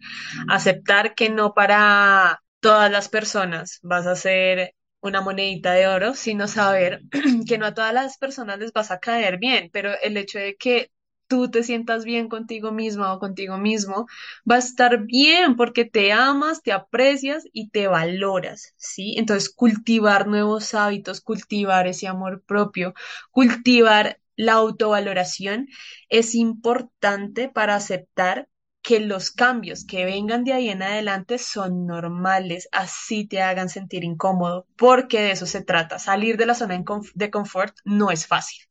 Aceptar 0.49 1.15
que 1.15 1.31
no 1.31 1.55
para 1.55 2.43
todas 2.61 2.91
las 2.91 3.09
personas 3.09 3.79
vas 3.83 4.07
a 4.07 4.17
ser 4.17 4.75
una 5.01 5.21
monedita 5.21 5.73
de 5.73 5.87
oro, 5.89 6.15
sino 6.15 6.49
saber 6.49 7.03
que 7.49 7.59
no 7.59 7.67
a 7.67 7.75
todas 7.75 7.95
las 7.95 8.19
personas 8.19 8.59
les 8.59 8.73
vas 8.73 8.91
a 8.91 8.99
caer 8.99 9.39
bien, 9.39 9.71
pero 9.73 9.93
el 10.03 10.17
hecho 10.17 10.39
de 10.39 10.57
que 10.57 10.91
tú 11.29 11.51
te 11.51 11.63
sientas 11.63 12.05
bien 12.05 12.29
contigo 12.29 12.73
misma 12.73 13.13
o 13.13 13.19
contigo 13.19 13.59
mismo, 13.59 14.07
va 14.51 14.57
a 14.57 14.59
estar 14.59 15.05
bien 15.05 15.57
porque 15.57 15.85
te 15.85 16.11
amas, 16.13 16.63
te 16.63 16.73
aprecias 16.73 17.45
y 17.53 17.69
te 17.71 17.87
valoras, 17.87 18.73
¿sí? 18.77 19.15
Entonces, 19.19 19.51
cultivar 19.51 20.27
nuevos 20.27 20.73
hábitos, 20.75 21.21
cultivar 21.21 21.87
ese 21.87 22.09
amor 22.09 22.43
propio, 22.47 22.95
cultivar 23.31 24.19
la 24.39 24.53
autovaloración 24.53 25.69
es 26.09 26.35
importante 26.37 27.49
para 27.49 27.75
aceptar 27.75 28.49
que 28.83 29.01
los 29.01 29.33
cambios 29.33 29.85
que 29.85 30.05
vengan 30.05 30.45
de 30.45 30.53
ahí 30.53 30.69
en 30.69 30.83
adelante 30.83 31.39
son 31.39 31.87
normales, 31.87 32.69
así 32.71 33.27
te 33.27 33.43
hagan 33.43 33.69
sentir 33.69 34.05
incómodo, 34.05 34.67
porque 34.77 35.21
de 35.21 35.33
eso 35.33 35.45
se 35.45 35.63
trata. 35.63 35.99
Salir 35.99 36.37
de 36.37 36.47
la 36.47 36.55
zona 36.55 36.83
de 37.15 37.31
confort 37.31 37.77
no 37.85 38.13
es 38.13 38.27
fácil, 38.29 38.65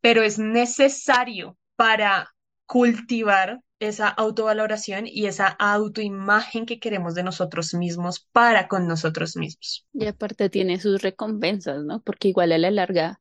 pero 0.00 0.22
es 0.22 0.38
necesario 0.38 1.58
para 1.74 2.32
cultivar 2.64 3.60
esa 3.80 4.06
autovaloración 4.08 5.08
y 5.08 5.26
esa 5.26 5.48
autoimagen 5.48 6.64
que 6.64 6.78
queremos 6.78 7.16
de 7.16 7.24
nosotros 7.24 7.74
mismos 7.74 8.28
para 8.30 8.68
con 8.68 8.86
nosotros 8.86 9.36
mismos. 9.36 9.84
Y 9.92 10.06
aparte 10.06 10.48
tiene 10.48 10.78
sus 10.78 11.02
recompensas, 11.02 11.82
¿no? 11.82 12.00
Porque 12.02 12.28
igual 12.28 12.52
a 12.52 12.58
la 12.58 12.70
larga 12.70 13.18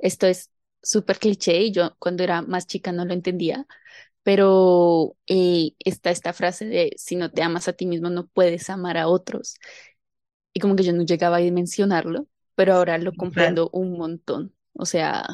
esto 0.00 0.26
es 0.26 0.50
súper 0.82 1.18
cliché 1.18 1.60
y 1.62 1.72
yo 1.72 1.96
cuando 1.98 2.24
era 2.24 2.42
más 2.42 2.66
chica 2.66 2.92
no 2.92 3.04
lo 3.04 3.12
entendía, 3.12 3.66
pero 4.22 5.16
eh, 5.26 5.72
está 5.80 6.10
esta 6.10 6.32
frase 6.32 6.66
de 6.66 6.92
si 6.96 7.16
no 7.16 7.30
te 7.30 7.42
amas 7.42 7.68
a 7.68 7.72
ti 7.72 7.86
mismo 7.86 8.10
no 8.10 8.26
puedes 8.28 8.70
amar 8.70 8.98
a 8.98 9.08
otros. 9.08 9.56
Y 10.52 10.60
como 10.60 10.76
que 10.76 10.82
yo 10.82 10.92
no 10.92 11.04
llegaba 11.04 11.36
a 11.36 11.40
dimensionarlo, 11.40 12.26
pero 12.54 12.74
ahora 12.74 12.98
lo 12.98 13.12
comprendo 13.14 13.70
un 13.72 13.96
montón. 13.96 14.54
O 14.74 14.86
sea, 14.86 15.26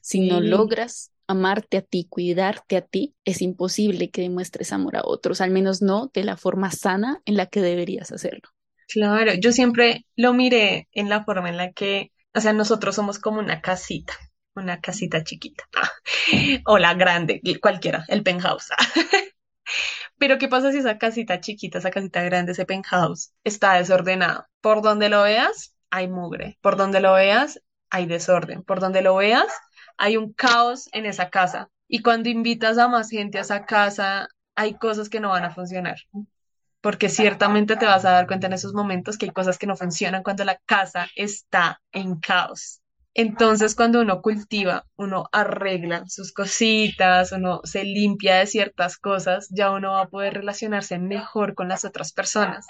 si 0.00 0.28
no 0.28 0.40
logras 0.40 1.12
amarte 1.26 1.76
a 1.76 1.82
ti, 1.82 2.06
cuidarte 2.08 2.76
a 2.76 2.82
ti, 2.82 3.14
es 3.24 3.42
imposible 3.42 4.10
que 4.10 4.22
demuestres 4.22 4.72
amor 4.72 4.96
a 4.96 5.02
otros, 5.04 5.40
al 5.40 5.50
menos 5.50 5.82
no 5.82 6.10
de 6.12 6.24
la 6.24 6.36
forma 6.36 6.70
sana 6.70 7.22
en 7.24 7.36
la 7.36 7.46
que 7.46 7.60
deberías 7.60 8.12
hacerlo. 8.12 8.48
Claro, 8.88 9.34
yo 9.34 9.52
siempre 9.52 10.06
lo 10.16 10.34
miré 10.34 10.88
en 10.92 11.08
la 11.08 11.24
forma 11.24 11.48
en 11.48 11.56
la 11.56 11.72
que, 11.72 12.12
o 12.34 12.40
sea, 12.40 12.52
nosotros 12.52 12.96
somos 12.96 13.20
como 13.20 13.38
una 13.38 13.60
casita, 13.60 14.14
una 14.54 14.80
casita 14.80 15.22
chiquita, 15.24 15.64
o 16.66 16.78
la 16.78 16.94
grande, 16.94 17.40
cualquiera, 17.60 18.04
el 18.08 18.22
penthouse. 18.22 18.70
Pero 20.18 20.38
¿qué 20.38 20.48
pasa 20.48 20.70
si 20.72 20.78
esa 20.78 20.98
casita 20.98 21.40
chiquita, 21.40 21.78
esa 21.78 21.90
casita 21.90 22.22
grande, 22.22 22.52
ese 22.52 22.66
penthouse 22.66 23.32
está 23.44 23.74
desordenado? 23.74 24.46
Por 24.60 24.82
donde 24.82 25.08
lo 25.08 25.22
veas, 25.22 25.74
hay 25.90 26.08
mugre. 26.08 26.58
Por 26.60 26.76
donde 26.76 27.00
lo 27.00 27.14
veas, 27.14 27.60
hay 27.88 28.06
desorden. 28.06 28.62
Por 28.62 28.80
donde 28.80 29.02
lo 29.02 29.16
veas, 29.16 29.46
hay 29.96 30.16
un 30.16 30.32
caos 30.32 30.88
en 30.92 31.06
esa 31.06 31.30
casa. 31.30 31.70
Y 31.88 32.02
cuando 32.02 32.28
invitas 32.28 32.78
a 32.78 32.88
más 32.88 33.10
gente 33.10 33.38
a 33.38 33.42
esa 33.42 33.64
casa, 33.64 34.28
hay 34.54 34.74
cosas 34.74 35.08
que 35.08 35.20
no 35.20 35.30
van 35.30 35.44
a 35.44 35.54
funcionar. 35.54 35.96
Porque 36.80 37.08
ciertamente 37.08 37.76
te 37.76 37.86
vas 37.86 38.04
a 38.04 38.12
dar 38.12 38.26
cuenta 38.26 38.46
en 38.46 38.54
esos 38.54 38.74
momentos 38.74 39.18
que 39.18 39.26
hay 39.26 39.32
cosas 39.32 39.58
que 39.58 39.66
no 39.66 39.76
funcionan 39.76 40.22
cuando 40.22 40.44
la 40.44 40.58
casa 40.66 41.08
está 41.16 41.80
en 41.92 42.20
caos. 42.20 42.79
Entonces, 43.14 43.74
cuando 43.74 44.00
uno 44.00 44.22
cultiva, 44.22 44.86
uno 44.96 45.28
arregla 45.32 46.04
sus 46.08 46.32
cositas, 46.32 47.32
uno 47.32 47.60
se 47.64 47.84
limpia 47.84 48.36
de 48.36 48.46
ciertas 48.46 48.98
cosas, 48.98 49.48
ya 49.50 49.72
uno 49.72 49.92
va 49.92 50.02
a 50.02 50.08
poder 50.08 50.34
relacionarse 50.34 50.98
mejor 50.98 51.54
con 51.54 51.68
las 51.68 51.84
otras 51.84 52.12
personas. 52.12 52.66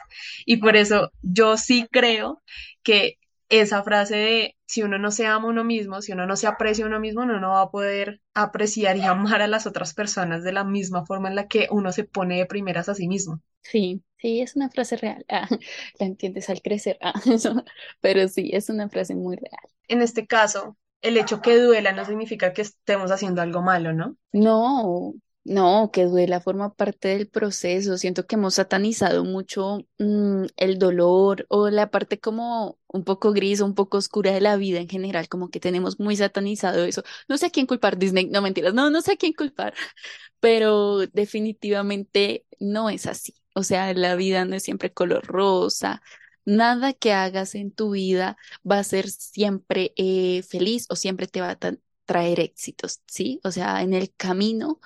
Y 0.47 0.57
por 0.59 0.77
eso 0.77 1.11
yo 1.23 1.57
sí 1.57 1.87
creo 1.91 2.43
que 2.83 3.19
esa 3.49 3.83
frase 3.83 4.17
de 4.17 4.57
si 4.67 4.83
uno 4.83 4.99
no 4.99 5.11
se 5.11 5.27
ama 5.27 5.47
a 5.47 5.51
uno 5.51 5.65
mismo, 5.65 6.01
si 6.03 6.13
uno 6.13 6.27
no 6.27 6.37
se 6.37 6.47
aprecia 6.47 6.85
a 6.85 6.89
uno 6.89 7.01
mismo, 7.01 7.23
uno 7.23 7.41
no 7.41 7.51
va 7.51 7.63
a 7.63 7.71
poder 7.71 8.21
apreciar 8.35 8.97
y 8.97 9.03
amar 9.03 9.43
a 9.43 9.49
las 9.49 9.67
otras 9.67 9.93
personas 9.95 10.45
de 10.45 10.53
la 10.53 10.65
misma 10.65 11.05
forma 11.05 11.29
en 11.29 11.35
la 11.35 11.49
que 11.49 11.69
uno 11.71 11.93
se 11.93 12.05
pone 12.05 12.39
de 12.39 12.47
primeras 12.47 12.89
a 12.89 12.95
sí 12.95 13.09
mismo. 13.09 13.41
Sí, 13.63 14.03
sí, 14.19 14.41
es 14.41 14.57
una 14.57 14.71
frase 14.71 14.97
real. 14.97 15.25
Ah, 15.29 15.49
la 15.99 16.07
entiendes 16.07 16.51
al 16.51 16.63
crecer, 16.63 16.99
ah, 17.01 17.15
pero 18.01 18.29
sí, 18.29 18.51
es 18.53 18.69
una 18.71 18.89
frase 18.89 19.15
muy 19.15 19.37
real. 19.37 19.71
En 19.91 20.03
este 20.03 20.27
caso, 20.27 20.77
el 21.03 21.17
hecho 21.17 21.43
que 21.43 21.59
duela 21.59 21.93
no 21.93 22.05
significa 22.05 22.53
que 22.53 22.63
estemos 22.63 23.11
haciendo 23.11 23.43
algo 23.43 23.61
malo, 23.61 23.93
¿no? 23.93 24.17
No, 24.33 25.15
no, 25.43 25.91
que 25.93 26.05
duela 26.05 26.41
forma 26.41 26.73
parte 26.75 27.09
del 27.09 27.29
proceso. 27.29 27.99
Siento 27.99 28.25
que 28.25 28.37
hemos 28.37 28.55
satanizado 28.55 29.25
mucho 29.25 29.81
mm, 29.99 30.45
el 30.57 30.79
dolor 30.79 31.45
o 31.49 31.71
la 31.71 31.91
parte 31.91 32.21
como 32.21 32.79
un 32.87 33.03
poco 33.03 33.33
gris, 33.33 33.61
un 33.61 33.75
poco 33.75 33.99
oscura 33.99 34.31
de 34.33 34.41
la 34.41 34.57
vida 34.57 34.79
en 34.79 34.89
general, 34.89 35.29
como 35.29 35.51
que 35.51 35.59
tenemos 35.59 35.99
muy 35.99 36.15
satanizado 36.15 36.85
eso. 36.85 37.03
No 37.29 37.37
sé 37.37 37.47
a 37.47 37.51
quién 37.51 37.67
culpar, 37.67 37.99
Disney, 37.99 38.27
no 38.29 38.43
mentiras, 38.43 38.75
no, 38.75 38.91
no 38.91 39.03
sé 39.03 39.15
a 39.15 39.17
quién 39.17 39.33
culpar, 39.33 39.75
pero 40.41 40.99
definitivamente 41.09 42.47
no 42.61 42.91
es 42.91 43.07
así. 43.07 43.35
O 43.55 43.65
sea, 43.65 43.93
la 43.95 44.15
vida 44.15 44.45
no 44.45 44.55
es 44.55 44.63
siempre 44.63 44.93
color 44.93 45.27
rosa. 45.27 46.01
Nada 46.45 46.93
que 46.93 47.13
hagas 47.13 47.55
en 47.55 47.71
tu 47.73 47.93
vida 47.93 48.37
va 48.69 48.79
a 48.79 48.85
ser 48.85 49.11
siempre 49.11 49.93
eh, 49.97 50.43
feliz 50.43 50.87
o 50.89 50.97
siempre 50.97 51.27
te 51.27 51.41
va 51.41 51.51
a 51.51 51.59
traer 52.07 52.41
éxitos, 52.41 53.03
¿sí? 53.07 53.41
O 53.45 53.51
sea, 53.53 53.83
en 53.83 53.95
el 53.95 54.13
camino 54.17 54.81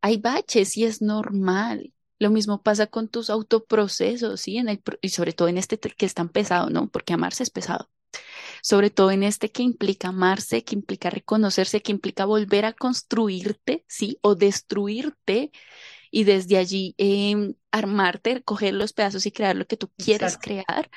hay 0.00 0.18
baches 0.18 0.76
y 0.76 0.84
es 0.84 1.02
normal. 1.02 1.92
Lo 2.18 2.30
mismo 2.30 2.62
pasa 2.62 2.86
con 2.86 3.08
tus 3.08 3.30
autoprocesos, 3.30 4.40
¿sí? 4.40 4.56
En 4.58 4.68
el, 4.68 4.82
y 5.02 5.10
sobre 5.10 5.32
todo 5.32 5.48
en 5.48 5.58
este 5.58 5.78
que 5.78 6.06
es 6.06 6.14
tan 6.14 6.28
pesado, 6.28 6.70
¿no? 6.70 6.88
Porque 6.88 7.12
amarse 7.12 7.42
es 7.42 7.50
pesado. 7.50 7.90
Sobre 8.62 8.90
todo 8.90 9.10
en 9.10 9.22
este 9.22 9.50
que 9.52 9.62
implica 9.62 10.08
amarse, 10.08 10.64
que 10.64 10.74
implica 10.74 11.10
reconocerse, 11.10 11.82
que 11.82 11.92
implica 11.92 12.24
volver 12.24 12.64
a 12.64 12.72
construirte, 12.72 13.84
¿sí? 13.88 14.18
O 14.22 14.34
destruirte 14.34 15.52
y 16.10 16.24
desde 16.24 16.56
allí 16.58 16.94
em, 16.98 17.54
armarte, 17.70 18.42
coger 18.42 18.74
los 18.74 18.92
pedazos 18.92 19.26
y 19.26 19.32
crear 19.32 19.56
lo 19.56 19.66
que 19.66 19.76
tú 19.76 19.90
quieres 19.96 20.38
crear. 20.38 20.90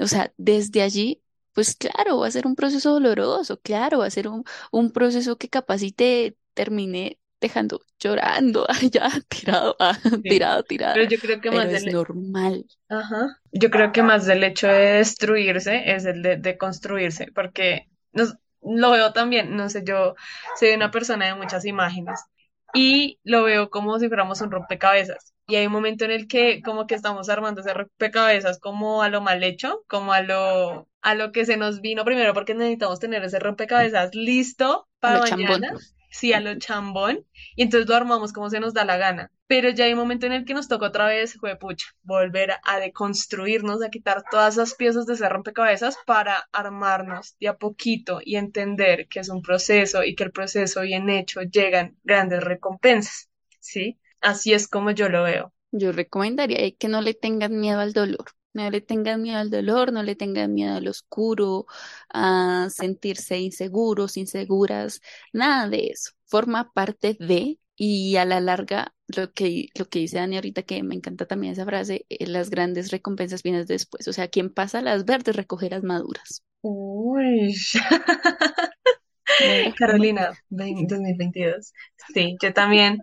O 0.00 0.06
sea, 0.06 0.32
desde 0.36 0.82
allí 0.82 1.20
pues 1.54 1.76
claro, 1.76 2.18
va 2.18 2.26
a 2.26 2.30
ser 2.32 2.46
un 2.46 2.56
proceso 2.56 2.90
doloroso, 2.90 3.60
claro, 3.60 3.98
va 3.98 4.06
a 4.06 4.10
ser 4.10 4.26
un, 4.28 4.44
un 4.72 4.90
proceso 4.90 5.38
que 5.38 5.48
capaz 5.48 5.82
y 5.82 5.92
te 5.92 6.36
termine 6.52 7.18
dejando 7.40 7.82
llorando 7.98 8.66
allá, 8.68 9.10
tirado, 9.28 9.76
ah, 9.78 9.98
tirado, 10.22 10.62
tirado. 10.62 10.94
Pero 10.94 11.08
yo 11.08 11.18
creo 11.18 11.40
que 11.40 11.50
más 11.50 11.66
es 11.66 11.84
normal. 11.84 12.64
Ajá. 12.88 13.40
Yo 13.52 13.70
creo 13.70 13.92
que 13.92 14.02
más 14.02 14.24
del 14.24 14.42
hecho 14.44 14.66
de 14.66 14.94
destruirse 14.94 15.94
es 15.94 16.06
el 16.06 16.22
de, 16.22 16.58
construirse, 16.58 17.28
porque 17.34 17.88
nos, 18.12 18.34
lo 18.62 18.90
veo 18.90 19.12
también, 19.12 19.54
no 19.56 19.68
sé, 19.68 19.82
yo 19.84 20.14
soy 20.58 20.70
una 20.70 20.90
persona 20.90 21.26
de 21.26 21.34
muchas 21.34 21.66
imágenes 21.66 22.20
y 22.72 23.20
lo 23.24 23.44
veo 23.44 23.68
como 23.68 23.98
si 23.98 24.08
fuéramos 24.08 24.40
un 24.40 24.50
rompecabezas. 24.50 25.33
Y 25.46 25.56
hay 25.56 25.66
un 25.66 25.72
momento 25.72 26.04
en 26.04 26.10
el 26.10 26.26
que 26.26 26.62
como 26.62 26.86
que 26.86 26.94
estamos 26.94 27.28
armando 27.28 27.60
ese 27.60 27.74
rompecabezas 27.74 28.58
como 28.58 29.02
a 29.02 29.08
lo 29.08 29.20
mal 29.20 29.42
hecho, 29.44 29.84
como 29.88 30.12
a 30.12 30.22
lo, 30.22 30.88
a 31.02 31.14
lo 31.14 31.32
que 31.32 31.44
se 31.44 31.56
nos 31.56 31.80
vino 31.80 32.04
primero, 32.04 32.32
porque 32.34 32.54
necesitamos 32.54 33.00
tener 33.00 33.22
ese 33.24 33.38
rompecabezas 33.38 34.14
listo 34.14 34.88
para 35.00 35.20
mañana 35.20 35.74
sí 36.14 36.32
a 36.32 36.40
lo 36.40 36.56
chambón, 36.58 37.26
y 37.56 37.62
entonces 37.62 37.88
lo 37.88 37.96
armamos 37.96 38.32
como 38.32 38.48
se 38.48 38.60
nos 38.60 38.72
da 38.72 38.84
la 38.84 38.96
gana. 38.96 39.32
Pero 39.46 39.68
ya 39.70 39.84
hay 39.84 39.92
un 39.92 39.98
momento 39.98 40.26
en 40.26 40.32
el 40.32 40.44
que 40.44 40.54
nos 40.54 40.68
toca 40.68 40.86
otra 40.86 41.06
vez, 41.06 41.34
fue 41.34 41.56
pucha, 41.56 41.86
volver 42.02 42.52
a 42.62 42.78
deconstruirnos, 42.78 43.82
a 43.82 43.90
quitar 43.90 44.22
todas 44.30 44.54
esas 44.54 44.74
piezas 44.74 45.06
de 45.06 45.14
ese 45.14 45.28
rompecabezas 45.28 45.98
para 46.06 46.48
armarnos 46.52 47.36
de 47.40 47.48
a 47.48 47.56
poquito 47.56 48.20
y 48.24 48.36
entender 48.36 49.08
que 49.08 49.20
es 49.20 49.28
un 49.28 49.42
proceso 49.42 50.04
y 50.04 50.14
que 50.14 50.24
el 50.24 50.32
proceso 50.32 50.82
bien 50.82 51.10
hecho 51.10 51.42
llegan 51.42 51.98
grandes 52.04 52.42
recompensas, 52.42 53.28
¿sí? 53.60 53.98
Así 54.24 54.54
es 54.54 54.68
como 54.68 54.90
yo 54.90 55.10
lo 55.10 55.22
veo. 55.22 55.52
Yo 55.70 55.92
recomendaría 55.92 56.70
que 56.72 56.88
no 56.88 57.02
le 57.02 57.12
tengan 57.12 57.60
miedo 57.60 57.80
al 57.80 57.92
dolor. 57.92 58.24
No 58.54 58.70
le 58.70 58.80
tengan 58.80 59.20
miedo 59.20 59.38
al 59.38 59.50
dolor, 59.50 59.92
no 59.92 60.02
le 60.02 60.14
tengan 60.14 60.54
miedo 60.54 60.76
al 60.76 60.88
oscuro, 60.88 61.66
a 62.08 62.68
sentirse 62.70 63.38
inseguros, 63.38 64.16
inseguras, 64.16 65.00
nada 65.32 65.68
de 65.68 65.88
eso. 65.88 66.12
Forma 66.24 66.72
parte 66.72 67.16
de, 67.18 67.58
y 67.76 68.16
a 68.16 68.24
la 68.24 68.40
larga, 68.40 68.94
lo 69.08 69.32
que, 69.32 69.66
lo 69.74 69.86
que 69.86 69.98
dice 69.98 70.18
Dani 70.18 70.36
ahorita, 70.36 70.62
que 70.62 70.82
me 70.84 70.94
encanta 70.94 71.26
también 71.26 71.52
esa 71.52 71.66
frase, 71.66 72.06
eh, 72.08 72.26
las 72.28 72.48
grandes 72.48 72.92
recompensas 72.92 73.42
vienen 73.42 73.66
después. 73.66 74.08
O 74.08 74.12
sea, 74.12 74.28
quien 74.28 74.54
pasa 74.54 74.80
las 74.80 75.04
verdes 75.04 75.36
recoge 75.36 75.68
las 75.68 75.82
maduras. 75.82 76.44
Uy. 76.62 77.54
Carolina, 79.76 80.32
2022. 80.48 81.72
Sí, 82.14 82.36
yo 82.40 82.52
también 82.52 83.00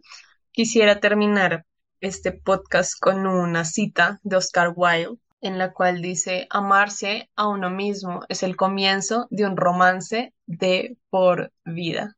quisiera 0.51 0.99
terminar 0.99 1.65
este 1.99 2.31
podcast 2.31 2.99
con 2.99 3.25
una 3.27 3.65
cita 3.65 4.19
de 4.23 4.37
Oscar 4.37 4.73
Wilde 4.75 5.19
en 5.41 5.57
la 5.57 5.73
cual 5.73 6.01
dice, 6.01 6.47
amarse 6.49 7.29
a 7.35 7.47
uno 7.47 7.69
mismo 7.69 8.21
es 8.29 8.43
el 8.43 8.55
comienzo 8.55 9.27
de 9.31 9.45
un 9.45 9.57
romance 9.57 10.33
de 10.45 10.97
por 11.09 11.51
vida. 11.65 12.15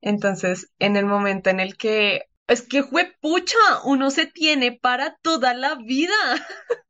Entonces, 0.00 0.70
en 0.78 0.96
el 0.96 1.06
momento 1.06 1.50
en 1.50 1.60
el 1.60 1.76
que, 1.76 2.24
es 2.48 2.62
que 2.62 2.82
pucha, 3.20 3.58
uno 3.84 4.10
se 4.10 4.26
tiene 4.26 4.72
para 4.72 5.16
toda 5.22 5.54
la 5.54 5.76
vida. 5.76 6.14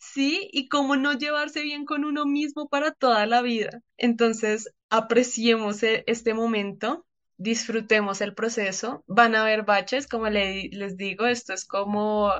¿Sí? 0.00 0.48
Y 0.52 0.68
cómo 0.68 0.96
no 0.96 1.12
llevarse 1.12 1.62
bien 1.62 1.84
con 1.84 2.04
uno 2.04 2.26
mismo 2.26 2.68
para 2.68 2.92
toda 2.92 3.26
la 3.26 3.42
vida. 3.42 3.82
Entonces, 3.98 4.70
apreciemos 4.90 5.82
e, 5.82 6.04
este 6.06 6.34
momento, 6.34 7.06
disfrutemos 7.38 8.20
el 8.20 8.34
proceso. 8.34 9.04
Van 9.06 9.34
a 9.34 9.42
haber 9.42 9.62
baches, 9.62 10.06
como 10.06 10.28
les 10.28 10.96
digo, 10.96 11.26
esto 11.26 11.54
es 11.54 11.64
como 11.64 12.32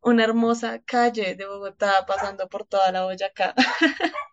una 0.00 0.24
hermosa 0.24 0.80
calle 0.84 1.34
de 1.34 1.46
Bogotá 1.46 2.04
pasando 2.06 2.48
por 2.48 2.64
toda 2.64 2.92
la 2.92 3.04
Boyacá. 3.04 3.54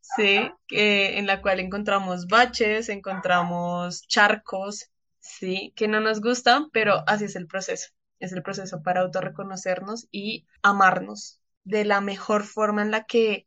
sí, 0.00 0.50
en 0.70 1.26
la 1.26 1.40
cual 1.40 1.60
encontramos 1.60 2.26
baches, 2.26 2.88
encontramos 2.88 4.02
charcos, 4.08 4.90
sí, 5.20 5.72
que 5.76 5.86
no 5.86 6.00
nos 6.00 6.20
gustan, 6.20 6.70
pero 6.70 7.04
así 7.06 7.26
es 7.26 7.36
el 7.36 7.46
proceso. 7.46 7.90
es 8.18 8.32
el 8.32 8.42
proceso 8.42 8.82
para 8.82 9.02
autorreconocernos 9.02 10.08
y 10.10 10.46
amarnos 10.62 11.40
de 11.62 11.84
la 11.84 12.00
mejor 12.00 12.44
forma 12.44 12.82
en 12.82 12.90
la 12.90 13.04
que 13.04 13.46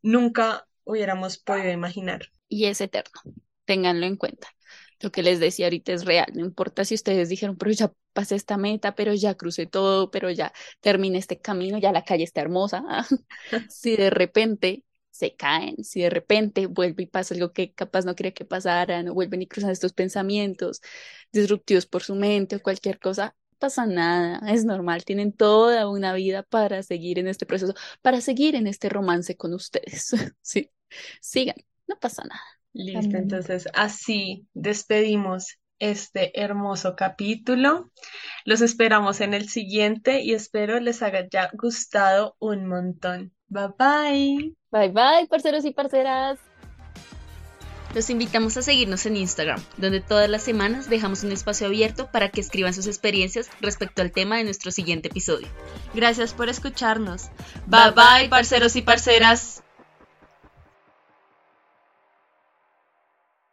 nunca 0.00 0.66
hubiéramos 0.84 1.36
podido 1.36 1.70
imaginar. 1.70 2.30
Y 2.48 2.66
es 2.66 2.80
eterno, 2.80 3.20
ténganlo 3.64 4.06
en 4.06 4.16
cuenta. 4.16 4.48
Lo 5.06 5.12
que 5.12 5.22
les 5.22 5.38
decía 5.38 5.66
ahorita 5.66 5.92
es 5.92 6.04
real, 6.04 6.26
no 6.34 6.44
importa 6.44 6.84
si 6.84 6.96
ustedes 6.96 7.28
dijeron, 7.28 7.56
pero 7.56 7.70
ya 7.70 7.92
pasé 8.12 8.34
esta 8.34 8.56
meta, 8.56 8.96
pero 8.96 9.14
ya 9.14 9.36
crucé 9.36 9.66
todo, 9.66 10.10
pero 10.10 10.32
ya 10.32 10.52
terminé 10.80 11.18
este 11.18 11.40
camino, 11.40 11.78
ya 11.78 11.92
la 11.92 12.02
calle 12.04 12.24
está 12.24 12.40
hermosa. 12.40 12.82
si 13.70 13.94
de 13.96 14.10
repente 14.10 14.82
se 15.12 15.36
caen, 15.36 15.84
si 15.84 16.00
de 16.02 16.10
repente 16.10 16.66
vuelve 16.66 17.04
y 17.04 17.06
pasa 17.06 17.34
algo 17.34 17.52
que 17.52 17.72
capaz 17.72 18.04
no 18.04 18.16
quería 18.16 18.32
que 18.34 18.44
pasara, 18.44 19.00
no 19.04 19.14
vuelven 19.14 19.42
y 19.42 19.46
cruzan 19.46 19.70
estos 19.70 19.92
pensamientos 19.92 20.80
disruptivos 21.32 21.86
por 21.86 22.02
su 22.02 22.16
mente 22.16 22.56
o 22.56 22.62
cualquier 22.62 22.98
cosa, 22.98 23.36
pasa 23.58 23.86
nada, 23.86 24.40
es 24.52 24.64
normal, 24.64 25.04
tienen 25.04 25.32
toda 25.32 25.88
una 25.88 26.14
vida 26.14 26.42
para 26.42 26.82
seguir 26.82 27.20
en 27.20 27.28
este 27.28 27.46
proceso, 27.46 27.74
para 28.02 28.20
seguir 28.20 28.56
en 28.56 28.66
este 28.66 28.88
romance 28.88 29.36
con 29.36 29.54
ustedes. 29.54 30.10
sí, 30.42 30.72
sigan, 31.20 31.56
no 31.86 31.96
pasa 32.00 32.24
nada. 32.24 32.42
Listo, 32.76 33.16
entonces 33.16 33.68
así 33.72 34.46
despedimos 34.52 35.58
este 35.78 36.38
hermoso 36.40 36.94
capítulo. 36.94 37.90
Los 38.44 38.60
esperamos 38.60 39.20
en 39.20 39.34
el 39.34 39.48
siguiente 39.48 40.22
y 40.22 40.34
espero 40.34 40.78
les 40.80 41.02
haya 41.02 41.28
gustado 41.54 42.36
un 42.38 42.66
montón. 42.66 43.32
Bye 43.48 43.68
bye. 43.78 44.54
Bye 44.70 44.88
bye, 44.88 45.26
parceros 45.28 45.64
y 45.64 45.72
parceras. 45.72 46.38
Los 47.94 48.10
invitamos 48.10 48.58
a 48.58 48.62
seguirnos 48.62 49.06
en 49.06 49.16
Instagram, 49.16 49.62
donde 49.78 50.02
todas 50.02 50.28
las 50.28 50.42
semanas 50.42 50.90
dejamos 50.90 51.24
un 51.24 51.32
espacio 51.32 51.68
abierto 51.68 52.10
para 52.10 52.28
que 52.28 52.42
escriban 52.42 52.74
sus 52.74 52.86
experiencias 52.86 53.48
respecto 53.62 54.02
al 54.02 54.12
tema 54.12 54.36
de 54.36 54.44
nuestro 54.44 54.70
siguiente 54.70 55.08
episodio. 55.08 55.48
Gracias 55.94 56.34
por 56.34 56.50
escucharnos. 56.50 57.30
Bye 57.66 57.92
bye, 57.92 58.28
parceros 58.28 58.76
y 58.76 58.82
parceras. 58.82 59.62